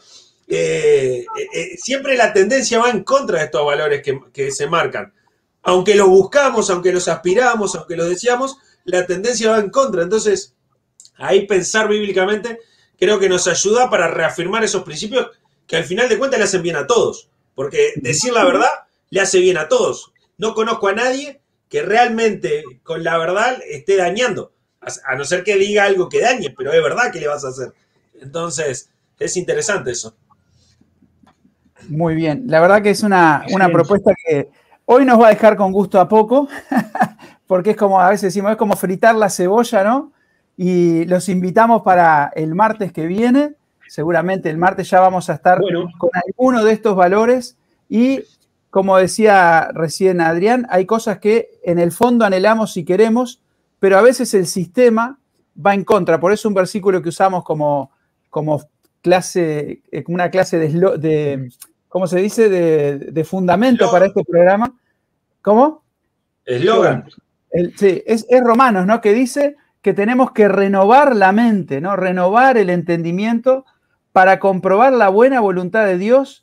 eh, 0.48 1.26
eh, 1.54 1.78
siempre 1.78 2.18
la 2.18 2.34
tendencia 2.34 2.80
va 2.80 2.90
en 2.90 3.04
contra 3.04 3.40
de 3.40 3.46
estos 3.46 3.66
valores 3.66 4.02
que, 4.34 4.52
se 4.52 4.68
marcan. 4.68 5.14
Aunque 5.62 5.96
los 5.96 6.08
buscamos, 6.08 6.70
aunque 6.70 6.92
los 6.92 7.08
aspiramos, 7.08 7.76
aunque 7.76 7.96
los 7.96 8.10
deseamos, 8.10 8.58
la 8.84 9.06
tendencia 9.06 9.52
va 9.52 9.60
en 9.60 9.70
contra. 9.70 10.04
Entonces, 10.04 10.56
ahí 11.16 11.48
pensar 11.48 11.88
bíblicamente 11.88 12.60
creo 13.00 13.20
que 13.20 13.30
nos 13.30 13.48
ayuda 13.48 13.90
para 13.90 14.08
reafirmar 14.08 14.64
esos 14.64 14.84
principios 14.84 15.28
que 15.66 15.78
al 15.78 15.86
final 15.86 16.10
de 16.10 16.18
cuentas 16.18 16.40
le 16.40 16.46
hacen 16.46 16.62
bien 16.62 16.76
a 16.76 16.88
todos. 16.88 17.30
Porque 17.56 17.94
decir 17.96 18.34
la 18.34 18.44
verdad 18.44 18.70
le 19.10 19.22
hace 19.22 19.40
bien 19.40 19.58
a 19.58 19.68
todos. 19.70 20.12
No 20.38 20.54
conozco 20.54 20.88
a 20.88 20.94
nadie 20.94 21.40
que 21.74 21.82
realmente 21.82 22.64
con 22.84 23.04
la 23.04 23.18
verdad 23.18 23.58
esté 23.68 23.98
dañando. 23.98 24.52
A 24.80 25.16
no 25.16 25.26
ser 25.26 25.44
que 25.44 25.56
diga 25.56 25.86
algo 25.86 26.08
que 26.08 26.22
dañe, 26.22 26.54
pero 26.56 26.72
es 26.72 26.84
verdad 26.84 27.12
que 27.12 27.20
le 27.20 27.28
vas 27.28 27.44
a 27.44 27.48
hacer. 27.48 27.74
Entonces, 28.22 28.92
es 29.18 29.38
interesante 29.38 29.90
eso. 29.90 30.16
Muy 31.90 32.14
bien, 32.14 32.44
la 32.46 32.62
verdad 32.62 32.84
que 32.84 32.92
es 32.92 33.02
una, 33.02 33.44
propuesta 33.72 34.14
que 34.24 34.50
hoy 34.86 35.04
nos 35.04 35.20
va 35.20 35.30
a 35.30 35.30
dejar 35.32 35.58
con 35.58 35.72
gusto 35.72 36.00
a 36.00 36.08
poco, 36.08 36.48
porque 37.48 37.72
es 37.72 37.76
como, 37.76 38.00
a 38.00 38.10
veces 38.10 38.32
decimos, 38.32 38.52
es 38.52 38.58
como 38.58 38.76
fritar 38.76 39.16
la 39.16 39.32
cebolla, 39.32 39.84
¿no? 39.84 40.14
Y 40.56 41.06
los 41.06 41.28
invitamos 41.28 41.82
para 41.82 42.32
el 42.36 42.54
martes 42.54 42.94
que 42.94 43.08
viene. 43.08 43.56
Seguramente 43.88 44.48
el 44.52 44.60
martes 44.60 44.92
ya 44.92 45.00
vamos 45.00 45.28
a 45.32 45.34
estar 45.34 45.60
con 45.98 46.12
alguno 46.28 46.64
de 46.64 46.72
estos 46.72 46.96
valores 46.96 47.58
y 47.90 48.22
como 48.74 48.98
decía 48.98 49.70
recién 49.72 50.20
Adrián, 50.20 50.66
hay 50.68 50.88
cosas 50.88 51.20
que 51.20 51.60
en 51.62 51.78
el 51.78 51.92
fondo 51.92 52.26
anhelamos 52.26 52.76
y 52.76 52.84
queremos, 52.84 53.40
pero 53.78 54.00
a 54.00 54.02
veces 54.02 54.34
el 54.34 54.48
sistema 54.48 55.20
va 55.64 55.76
en 55.76 55.84
contra. 55.84 56.20
Por 56.20 56.34
eso 56.34 56.48
un 56.48 56.56
versículo 56.56 57.00
que 57.04 57.10
usamos 57.10 57.44
como, 57.44 57.92
como 58.32 58.68
clase, 59.04 59.84
eh, 59.92 60.04
una 60.08 60.32
clase 60.32 60.58
de, 60.58 61.52
¿cómo 61.88 62.08
se 62.08 62.18
dice?, 62.18 62.50
de, 62.50 63.24
fundamento 63.24 63.92
para 63.92 64.08
este 64.08 64.24
programa. 64.24 64.74
¿Cómo? 65.44 65.84
Eslogan. 66.44 67.06
Sí, 67.78 68.02
es, 68.08 68.26
es 68.28 68.44
Romanos, 68.44 68.88
¿no? 68.88 69.02
Que 69.02 69.14
dice 69.14 69.56
que 69.84 69.94
tenemos 69.94 70.32
que 70.32 70.48
renovar 70.48 71.16
la 71.16 71.32
mente, 71.32 71.80
¿no? 71.80 71.96
Renovar 71.96 72.58
el 72.58 72.72
entendimiento 72.72 73.66
para 74.14 74.40
comprobar 74.40 74.94
la 74.94 75.10
buena 75.10 75.42
voluntad 75.42 75.86
de 75.86 76.00
Dios 76.00 76.43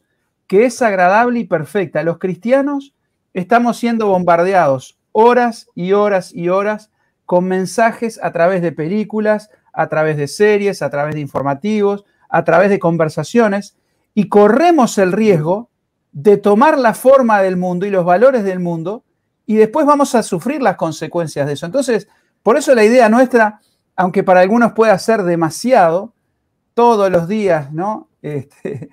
que 0.51 0.65
es 0.65 0.83
agradable 0.83 1.39
y 1.39 1.45
perfecta. 1.45 2.03
Los 2.03 2.19
cristianos 2.19 2.93
estamos 3.35 3.77
siendo 3.77 4.09
bombardeados 4.09 4.99
horas 5.13 5.69
y 5.77 5.93
horas 5.93 6.35
y 6.35 6.49
horas 6.49 6.91
con 7.25 7.45
mensajes 7.45 8.19
a 8.21 8.33
través 8.33 8.61
de 8.61 8.73
películas, 8.73 9.51
a 9.73 9.89
través 9.89 10.17
de 10.17 10.27
series, 10.27 10.83
a 10.83 10.91
través 10.91 11.15
de 11.15 11.21
informativos, 11.21 12.05
a 12.29 12.43
través 12.43 12.69
de 12.69 12.81
conversaciones, 12.81 13.77
y 14.13 14.29
corremos 14.29 14.99
el 14.99 15.13
riesgo 15.13 15.71
de 16.11 16.37
tomar 16.37 16.79
la 16.79 16.95
forma 16.95 17.41
del 17.43 17.57
mundo 17.57 17.87
y 17.87 17.91
los 17.91 18.05
valores 18.05 18.43
del 18.43 18.59
mundo, 18.59 19.05
y 19.47 19.55
después 19.55 19.87
vamos 19.87 20.17
a 20.17 20.25
sufrir 20.25 20.63
las 20.63 20.75
consecuencias 20.75 21.47
de 21.47 21.53
eso. 21.53 21.65
Entonces, 21.65 22.09
por 22.43 22.57
eso 22.57 22.75
la 22.75 22.83
idea 22.83 23.09
nuestra, 23.09 23.61
aunque 23.95 24.25
para 24.25 24.41
algunos 24.41 24.73
pueda 24.73 24.99
ser 24.99 25.23
demasiado, 25.23 26.13
todos 26.75 27.09
los 27.09 27.29
días, 27.29 27.73
¿no? 27.73 28.09
Este, 28.23 28.91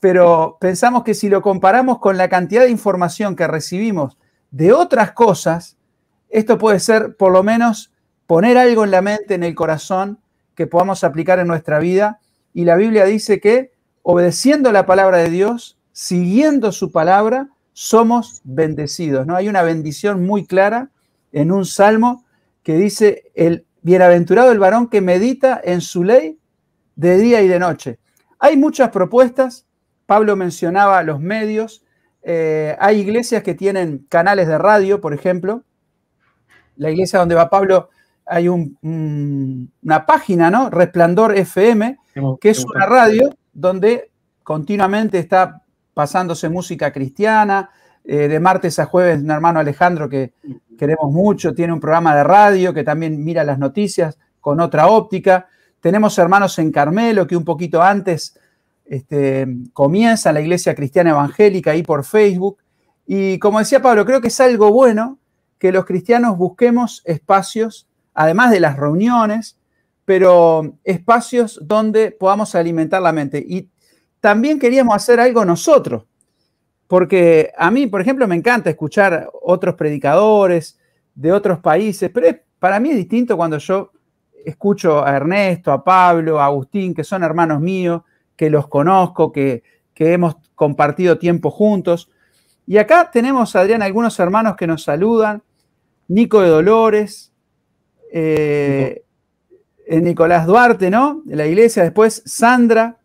pero 0.00 0.58
pensamos 0.60 1.04
que 1.04 1.14
si 1.14 1.28
lo 1.28 1.42
comparamos 1.42 1.98
con 1.98 2.16
la 2.16 2.28
cantidad 2.28 2.62
de 2.62 2.70
información 2.70 3.36
que 3.36 3.46
recibimos 3.46 4.18
de 4.50 4.72
otras 4.72 5.12
cosas, 5.12 5.76
esto 6.28 6.58
puede 6.58 6.80
ser 6.80 7.16
por 7.16 7.32
lo 7.32 7.42
menos 7.42 7.92
poner 8.26 8.58
algo 8.58 8.84
en 8.84 8.90
la 8.90 9.02
mente, 9.02 9.34
en 9.34 9.44
el 9.44 9.54
corazón, 9.54 10.20
que 10.54 10.66
podamos 10.66 11.04
aplicar 11.04 11.38
en 11.38 11.46
nuestra 11.46 11.78
vida. 11.78 12.20
Y 12.52 12.64
la 12.64 12.76
Biblia 12.76 13.04
dice 13.04 13.40
que 13.40 13.72
obedeciendo 14.02 14.72
la 14.72 14.86
palabra 14.86 15.18
de 15.18 15.30
Dios, 15.30 15.78
siguiendo 15.92 16.72
su 16.72 16.90
palabra, 16.90 17.48
somos 17.72 18.40
bendecidos. 18.44 19.26
¿no? 19.26 19.36
Hay 19.36 19.48
una 19.48 19.62
bendición 19.62 20.24
muy 20.24 20.46
clara 20.46 20.90
en 21.32 21.52
un 21.52 21.66
salmo 21.66 22.24
que 22.62 22.76
dice, 22.76 23.30
el 23.34 23.66
bienaventurado 23.82 24.50
el 24.50 24.58
varón 24.58 24.88
que 24.88 25.00
medita 25.00 25.60
en 25.62 25.80
su 25.80 26.02
ley 26.02 26.38
de 26.96 27.18
día 27.18 27.42
y 27.42 27.48
de 27.48 27.58
noche. 27.58 27.98
Hay 28.38 28.56
muchas 28.56 28.90
propuestas, 28.90 29.65
Pablo 30.06 30.36
mencionaba 30.36 31.02
los 31.02 31.20
medios, 31.20 31.84
eh, 32.22 32.76
hay 32.80 32.98
iglesias 33.00 33.44
que 33.44 33.54
tienen 33.54 34.06
canales 34.08 34.48
de 34.48 34.58
radio, 34.58 35.00
por 35.00 35.14
ejemplo. 35.14 35.62
La 36.76 36.90
iglesia 36.90 37.20
donde 37.20 37.36
va 37.36 37.48
Pablo 37.48 37.90
hay 38.26 38.48
una 38.48 40.06
página, 40.06 40.50
¿no? 40.50 40.68
Resplandor 40.68 41.36
FM, 41.38 41.98
que 42.40 42.50
es 42.50 42.64
una 42.64 42.86
radio 42.86 43.30
donde 43.52 44.10
continuamente 44.42 45.20
está 45.20 45.62
pasándose 45.94 46.48
música 46.48 46.92
cristiana. 46.92 47.70
Eh, 48.08 48.28
de 48.28 48.38
martes 48.38 48.78
a 48.78 48.86
jueves, 48.86 49.20
un 49.20 49.30
hermano 49.32 49.58
Alejandro 49.58 50.08
que 50.08 50.32
queremos 50.78 51.10
mucho, 51.12 51.54
tiene 51.54 51.72
un 51.72 51.80
programa 51.80 52.14
de 52.14 52.22
radio 52.22 52.72
que 52.72 52.84
también 52.84 53.24
mira 53.24 53.42
las 53.42 53.58
noticias 53.58 54.16
con 54.40 54.60
otra 54.60 54.86
óptica. 54.86 55.48
Tenemos 55.80 56.16
hermanos 56.18 56.56
en 56.60 56.70
Carmelo 56.70 57.26
que 57.26 57.36
un 57.36 57.44
poquito 57.44 57.82
antes 57.82 58.38
este, 58.88 59.46
comienza 59.72 60.32
la 60.32 60.40
Iglesia 60.40 60.74
Cristiana 60.74 61.10
Evangélica 61.10 61.72
ahí 61.72 61.82
por 61.82 62.04
Facebook. 62.04 62.58
Y 63.06 63.38
como 63.38 63.58
decía 63.58 63.82
Pablo, 63.82 64.04
creo 64.04 64.20
que 64.20 64.28
es 64.28 64.40
algo 64.40 64.70
bueno 64.70 65.18
que 65.58 65.72
los 65.72 65.84
cristianos 65.84 66.36
busquemos 66.36 67.02
espacios, 67.04 67.88
además 68.14 68.50
de 68.50 68.60
las 68.60 68.76
reuniones, 68.76 69.58
pero 70.04 70.78
espacios 70.84 71.58
donde 71.62 72.10
podamos 72.12 72.54
alimentar 72.54 73.02
la 73.02 73.12
mente. 73.12 73.44
Y 73.46 73.68
también 74.20 74.58
queríamos 74.58 74.94
hacer 74.94 75.20
algo 75.20 75.44
nosotros, 75.44 76.04
porque 76.86 77.52
a 77.56 77.70
mí, 77.70 77.86
por 77.86 78.00
ejemplo, 78.00 78.28
me 78.28 78.36
encanta 78.36 78.70
escuchar 78.70 79.28
otros 79.42 79.74
predicadores 79.74 80.78
de 81.14 81.32
otros 81.32 81.58
países, 81.58 82.10
pero 82.12 82.28
para 82.58 82.78
mí 82.78 82.90
es 82.90 82.96
distinto 82.96 83.36
cuando 83.36 83.58
yo 83.58 83.90
escucho 84.44 85.04
a 85.04 85.16
Ernesto, 85.16 85.72
a 85.72 85.82
Pablo, 85.82 86.40
a 86.40 86.46
Agustín, 86.46 86.94
que 86.94 87.02
son 87.02 87.24
hermanos 87.24 87.60
míos, 87.60 88.02
que 88.36 88.50
los 88.50 88.68
conozco, 88.68 89.32
que, 89.32 89.62
hemos 89.98 90.36
compartido 90.54 91.18
tiempo 91.18 91.50
juntos. 91.50 92.10
Y 92.66 92.76
acá 92.76 93.10
tenemos, 93.10 93.56
Adrián, 93.56 93.82
algunos 93.82 94.18
hermanos 94.18 94.56
que 94.56 94.66
nos 94.66 94.82
saludan. 94.82 95.42
Nico 96.08 96.42
de 96.42 96.48
Dolores, 96.48 97.32
eh, 98.12 99.04
eh, 99.86 100.00
Nicolás 100.00 100.46
Duarte, 100.46 100.90
¿no? 100.90 101.22
De 101.24 101.34
la 101.34 101.46
iglesia. 101.46 101.82
Después 101.82 102.22
Sandra 102.26 102.98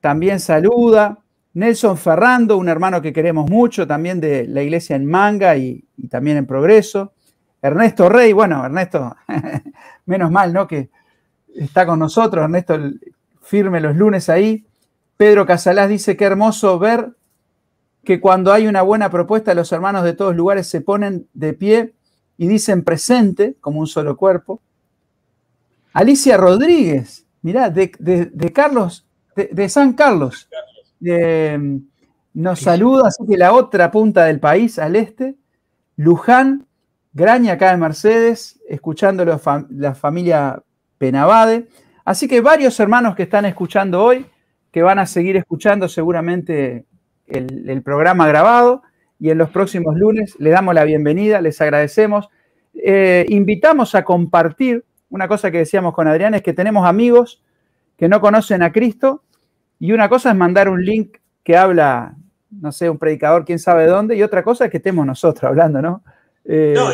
también 0.00 0.40
saluda. 0.40 1.18
Nelson 1.54 1.96
Ferrando, 1.96 2.58
un 2.58 2.68
hermano 2.68 3.00
que 3.00 3.12
queremos 3.12 3.48
mucho, 3.48 3.86
también 3.86 4.20
de 4.20 4.46
la 4.46 4.62
iglesia 4.62 4.96
en 4.96 5.06
Manga 5.06 5.56
y 5.56 5.86
también 6.10 6.36
en 6.36 6.46
Progreso. 6.46 7.14
Ernesto 7.62 8.08
Rey, 8.08 8.32
bueno, 8.32 8.64
Ernesto, 8.64 9.16
menos 10.06 10.30
mal, 10.30 10.52
¿no? 10.52 10.66
Que 10.66 10.90
está 11.54 11.86
con 11.86 11.98
nosotros. 11.98 12.44
Ernesto 12.44 12.78
firme 13.46 13.80
los 13.80 13.96
lunes 13.96 14.28
ahí. 14.28 14.66
Pedro 15.16 15.46
Casalás 15.46 15.88
dice, 15.88 16.16
qué 16.16 16.24
hermoso 16.24 16.78
ver 16.78 17.12
que 18.04 18.20
cuando 18.20 18.52
hay 18.52 18.66
una 18.66 18.82
buena 18.82 19.08
propuesta, 19.08 19.54
los 19.54 19.70
hermanos 19.72 20.04
de 20.04 20.14
todos 20.14 20.34
lugares 20.34 20.66
se 20.66 20.80
ponen 20.80 21.28
de 21.32 21.52
pie 21.54 21.94
y 22.36 22.48
dicen 22.48 22.82
presente 22.82 23.56
como 23.60 23.80
un 23.80 23.86
solo 23.86 24.16
cuerpo. 24.16 24.60
Alicia 25.92 26.36
Rodríguez, 26.36 27.24
mirá, 27.42 27.70
de, 27.70 27.90
Carlos, 28.52 29.06
de, 29.34 29.68
San 29.68 29.94
Carlos, 29.94 30.48
nos 32.34 32.60
saluda, 32.60 33.08
así 33.08 33.24
que 33.26 33.36
la 33.36 33.52
otra 33.52 33.90
punta 33.90 34.24
del 34.24 34.40
país, 34.40 34.78
al 34.78 34.96
este. 34.96 35.36
Luján, 35.96 36.66
Graña 37.14 37.54
acá 37.54 37.70
de 37.70 37.78
Mercedes, 37.78 38.60
escuchando 38.68 39.24
la 39.24 39.94
familia 39.94 40.62
Penabade. 40.98 41.68
Así 42.06 42.28
que 42.28 42.40
varios 42.40 42.78
hermanos 42.78 43.16
que 43.16 43.24
están 43.24 43.46
escuchando 43.46 44.00
hoy, 44.00 44.26
que 44.70 44.80
van 44.80 45.00
a 45.00 45.06
seguir 45.06 45.36
escuchando 45.36 45.88
seguramente 45.88 46.86
el, 47.26 47.82
programa 47.82 48.28
grabado 48.28 48.82
y 49.18 49.30
en 49.30 49.38
los 49.38 49.50
próximos 49.50 49.96
lunes 49.96 50.36
les 50.38 50.52
damos 50.52 50.72
la 50.72 50.84
bienvenida, 50.84 51.40
les 51.40 51.60
agradecemos. 51.60 52.28
Eh, 52.74 53.26
invitamos 53.28 53.96
a 53.96 54.04
compartir, 54.04 54.84
una 55.10 55.26
cosa 55.26 55.50
que 55.50 55.58
decíamos 55.58 55.94
con 55.94 56.06
Adrián 56.06 56.34
es 56.34 56.42
que 56.42 56.52
tenemos 56.52 56.86
amigos 56.86 57.42
que 57.98 58.08
no 58.08 58.20
conocen 58.20 58.62
a 58.62 58.70
Cristo 58.70 59.24
y 59.80 59.90
una 59.90 60.08
cosa 60.08 60.30
es 60.30 60.36
mandar 60.36 60.68
un 60.68 60.84
link 60.84 61.16
que 61.42 61.56
habla, 61.56 62.14
no 62.52 62.70
sé, 62.70 62.88
un 62.88 62.98
predicador, 62.98 63.44
quién 63.44 63.58
sabe 63.58 63.86
dónde, 63.86 64.14
y 64.14 64.22
otra 64.22 64.44
cosa 64.44 64.66
es 64.66 64.70
que 64.70 64.76
estemos 64.76 65.04
nosotros 65.04 65.42
hablando, 65.42 65.82
¿no? 65.82 66.04
Eh, 66.44 66.74
no, 66.76 66.88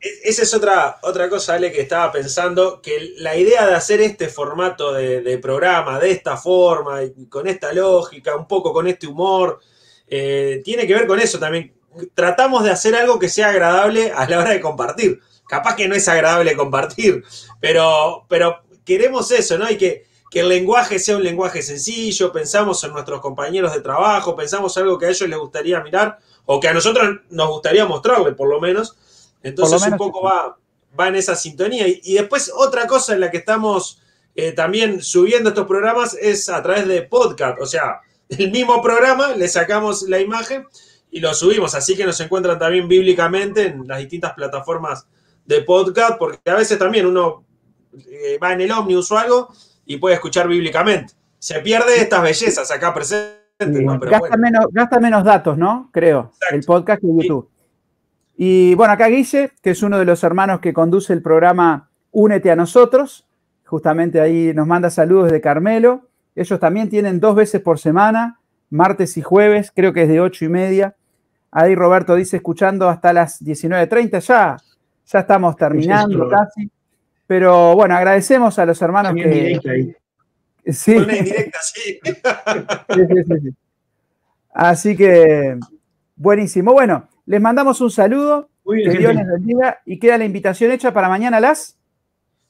esa 0.00 0.42
es 0.42 0.54
otra, 0.54 0.98
otra 1.02 1.28
cosa, 1.28 1.54
Ale, 1.54 1.72
que 1.72 1.80
estaba 1.80 2.12
pensando, 2.12 2.80
que 2.82 3.14
la 3.18 3.36
idea 3.36 3.66
de 3.66 3.74
hacer 3.74 4.00
este 4.00 4.28
formato 4.28 4.92
de, 4.92 5.38
programa, 5.38 5.98
de 5.98 6.10
esta 6.10 6.36
forma, 6.36 7.02
y 7.02 7.26
con 7.26 7.46
esta 7.46 7.72
lógica, 7.72 8.36
un 8.36 8.46
poco 8.46 8.72
con 8.72 8.86
este 8.86 9.06
humor, 9.06 9.60
eh, 10.08 10.60
tiene 10.64 10.86
que 10.86 10.94
ver 10.94 11.06
con 11.06 11.18
eso 11.18 11.38
también. 11.38 11.74
Tratamos 12.14 12.62
de 12.64 12.70
hacer 12.70 12.94
algo 12.94 13.18
que 13.18 13.28
sea 13.28 13.48
agradable 13.48 14.12
a 14.12 14.28
la 14.28 14.40
hora 14.40 14.50
de 14.50 14.60
compartir. 14.60 15.20
Capaz 15.48 15.76
que 15.76 15.88
no 15.88 15.94
es 15.94 16.08
agradable 16.08 16.56
compartir, 16.56 17.24
pero, 17.60 18.26
pero 18.28 18.62
queremos 18.84 19.30
eso, 19.30 19.56
¿no? 19.56 19.70
Y 19.70 19.78
que, 19.78 20.04
que 20.30 20.40
el 20.40 20.48
lenguaje 20.48 20.98
sea 20.98 21.16
un 21.16 21.22
lenguaje 21.22 21.62
sencillo, 21.62 22.32
pensamos 22.32 22.82
en 22.84 22.92
nuestros 22.92 23.20
compañeros 23.20 23.72
de 23.72 23.80
trabajo, 23.80 24.36
pensamos 24.36 24.76
algo 24.76 24.98
que 24.98 25.06
a 25.06 25.10
ellos 25.10 25.28
les 25.28 25.38
gustaría 25.38 25.80
mirar, 25.80 26.18
o 26.44 26.60
que 26.60 26.68
a 26.68 26.74
nosotros 26.74 27.20
nos 27.30 27.48
gustaría 27.48 27.86
mostrarle, 27.86 28.32
por 28.32 28.48
lo 28.48 28.60
menos 28.60 28.96
entonces 29.46 29.86
un 29.90 29.96
poco 29.96 30.22
va, 30.22 30.58
va 30.98 31.08
en 31.08 31.16
esa 31.16 31.36
sintonía. 31.36 31.86
Y, 31.86 32.14
después 32.14 32.50
otra 32.54 32.86
cosa 32.86 33.14
en 33.14 33.20
la 33.20 33.30
que 33.30 33.38
estamos 33.38 34.02
eh, 34.34 34.52
también 34.52 35.00
subiendo 35.00 35.50
estos 35.50 35.66
programas 35.66 36.14
es 36.14 36.48
a 36.48 36.62
través 36.62 36.88
de 36.88 37.02
podcast. 37.02 37.60
O 37.60 37.66
sea, 37.66 38.00
el 38.28 38.50
mismo 38.50 38.82
programa, 38.82 39.36
le 39.36 39.46
sacamos 39.46 40.02
la 40.02 40.18
imagen 40.18 40.66
y 41.10 41.20
lo 41.20 41.32
subimos. 41.32 41.74
Así 41.74 41.96
que 41.96 42.04
nos 42.04 42.20
encuentran 42.20 42.58
también 42.58 42.88
bíblicamente 42.88 43.68
en 43.68 43.86
las 43.86 43.98
distintas 43.98 44.32
plataformas 44.34 45.06
de 45.44 45.62
podcast, 45.62 46.18
porque 46.18 46.50
a 46.50 46.56
veces 46.56 46.76
también 46.78 47.06
uno 47.06 47.44
eh, 48.10 48.38
va 48.42 48.52
en 48.52 48.62
el 48.62 48.72
ómnibus 48.72 49.12
o 49.12 49.18
algo 49.18 49.48
y 49.84 49.98
puede 49.98 50.16
escuchar 50.16 50.48
bíblicamente. 50.48 51.14
Se 51.38 51.60
pierde 51.60 52.00
estas 52.00 52.20
bellezas 52.20 52.68
acá 52.72 52.92
presentes. 52.92 53.38
gasta, 53.60 54.36
menos, 54.36 54.66
gasta, 54.72 54.98
menos, 54.98 55.22
datos, 55.22 55.56
¿no? 55.56 55.88
Creo, 55.92 56.32
el 56.50 56.64
podcast 56.64 57.00
que 57.00 57.06
YouTube. 57.06 57.48
Y 58.36 58.74
bueno, 58.74 58.92
acá 58.92 59.06
Guille, 59.06 59.52
que 59.62 59.70
es 59.70 59.82
uno 59.82 59.98
de 59.98 60.04
los 60.04 60.22
hermanos 60.22 60.60
que 60.60 60.72
conduce 60.72 61.12
el 61.12 61.22
programa 61.22 61.88
Únete 62.12 62.50
a 62.50 62.56
nosotros, 62.56 63.26
justamente 63.64 64.20
ahí 64.20 64.52
nos 64.54 64.66
manda 64.66 64.90
saludos 64.90 65.32
de 65.32 65.40
Carmelo. 65.40 66.08
Ellos 66.34 66.60
también 66.60 66.90
tienen 66.90 67.18
dos 67.18 67.34
veces 67.34 67.62
por 67.62 67.78
semana, 67.78 68.40
martes 68.70 69.16
y 69.16 69.22
jueves, 69.22 69.72
creo 69.74 69.92
que 69.92 70.02
es 70.02 70.08
de 70.08 70.20
ocho 70.20 70.44
y 70.44 70.48
media. 70.48 70.94
Ahí 71.50 71.74
Roberto 71.74 72.14
dice, 72.14 72.36
escuchando 72.36 72.88
hasta 72.88 73.12
las 73.12 73.42
19.30, 73.42 74.20
ya, 74.20 74.56
ya 75.06 75.18
estamos 75.18 75.56
terminando 75.56 76.28
casi. 76.28 76.70
Pero 77.26 77.74
bueno, 77.74 77.96
agradecemos 77.96 78.58
a 78.58 78.66
los 78.66 78.80
hermanos 78.82 79.14
que, 79.14 79.96
Sí. 80.72 80.96
Una 80.96 81.16
indirecta, 81.16 81.58
sí. 81.62 82.00
Sí, 82.94 83.00
sí, 83.06 83.22
sí, 83.24 83.40
sí. 83.40 83.56
Así 84.52 84.96
que, 84.96 85.58
buenísimo. 86.16 86.72
Bueno, 86.72 87.08
les 87.26 87.40
mandamos 87.40 87.80
un 87.80 87.90
saludo. 87.90 88.48
Muy 88.64 88.78
bien, 88.78 88.92
Que 88.92 88.98
Dios 88.98 89.14
les 89.14 89.26
bendiga 89.26 89.80
y 89.86 89.98
queda 89.98 90.18
la 90.18 90.24
invitación 90.24 90.70
hecha 90.72 90.92
para 90.92 91.08
mañana 91.08 91.36
a 91.36 91.40
las. 91.40 91.76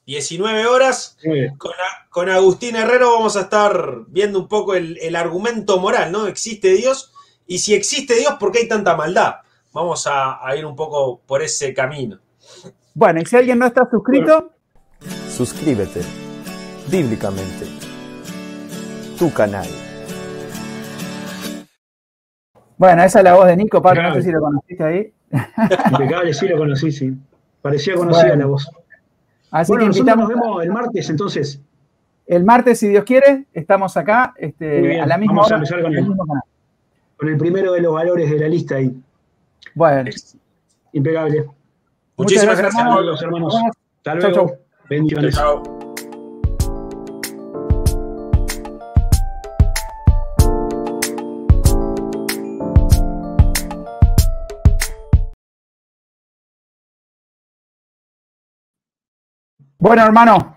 19 0.05 0.65
horas. 0.67 1.17
Con, 1.57 1.71
A- 1.73 2.09
con 2.09 2.29
Agustín 2.29 2.75
Herrero 2.75 3.11
vamos 3.13 3.35
a 3.35 3.41
estar 3.41 4.05
viendo 4.07 4.39
un 4.39 4.47
poco 4.47 4.73
el, 4.75 4.97
el 5.01 5.15
argumento 5.15 5.79
moral, 5.79 6.11
¿no? 6.11 6.27
¿Existe 6.27 6.69
Dios? 6.73 7.11
Y 7.45 7.59
si 7.59 7.73
existe 7.73 8.15
Dios, 8.15 8.35
¿por 8.39 8.51
qué 8.51 8.59
hay 8.59 8.67
tanta 8.67 8.95
maldad? 8.95 9.35
Vamos 9.73 10.07
a, 10.07 10.45
a 10.47 10.55
ir 10.55 10.65
un 10.65 10.75
poco 10.75 11.21
por 11.25 11.41
ese 11.41 11.73
camino. 11.73 12.19
Bueno, 12.93 13.19
y 13.21 13.25
si 13.25 13.35
alguien 13.35 13.59
no 13.59 13.67
está 13.67 13.87
suscrito, 13.89 14.53
Suscríbete. 15.29 16.01
Bíblicamente. 16.89 17.65
Tu 19.19 19.31
canal. 19.33 19.67
Bueno, 22.77 23.03
esa 23.03 23.19
es 23.19 23.23
la 23.23 23.33
voz 23.35 23.47
de 23.47 23.57
Nico, 23.57 23.81
Pablo, 23.81 24.03
no 24.03 24.13
sé 24.15 24.21
si 24.23 24.31
lo 24.31 24.39
conociste 24.39 24.83
ahí. 24.83 25.13
Impecable, 25.91 26.33
sí 26.33 26.47
lo 26.47 26.57
conocí, 26.57 26.91
sí. 26.91 27.13
Parecía 27.61 27.95
conocida 27.95 28.27
Bueno. 28.27 28.39
la 28.41 28.45
voz. 28.47 28.69
Así 29.51 29.71
Bueno, 29.71 29.83
que 29.83 29.87
nosotros 29.87 29.97
invitamos 29.97 30.29
nos 30.29 30.29
vemos 30.41 30.63
el 30.63 30.71
martes 30.71 31.09
entonces. 31.09 31.61
el 32.27 32.43
martes, 32.43 32.79
si 32.79 32.87
Dios 32.89 33.03
quiere, 33.03 33.45
estamos 33.53 33.95
acá 33.97 34.33
este, 34.37 34.79
Muy 34.79 34.87
bien, 34.89 35.01
a 35.01 35.05
la 35.07 35.17
misma 35.17 35.33
vamos 35.35 35.51
a 35.51 35.55
hora. 35.55 35.57
empezar 35.57 35.81
con 35.81 35.95
el. 35.95 36.07
Con 37.17 37.29
el 37.29 37.37
primero 37.37 37.73
de 37.73 37.81
los 37.81 37.93
valores 37.93 38.29
de 38.29 38.37
la 38.39 38.47
lista 38.47 38.75
ahí. 38.75 38.95
Bueno, 39.73 40.09
Impecable. 40.93 41.45
Muchísimas 42.15 42.57
gracias, 42.59 42.75
hermano. 42.79 42.95
Pablo. 42.97 43.11
Los 43.11 43.21
hermanos. 43.23 43.55
Hasta 43.55 44.19
Chau, 44.19 44.31
luego. 44.31 44.35
chau. 44.49 44.57
Bendiciones. 44.89 45.35
Chao, 45.35 45.76
Bueno, 59.79 60.03
hermano, 60.03 60.56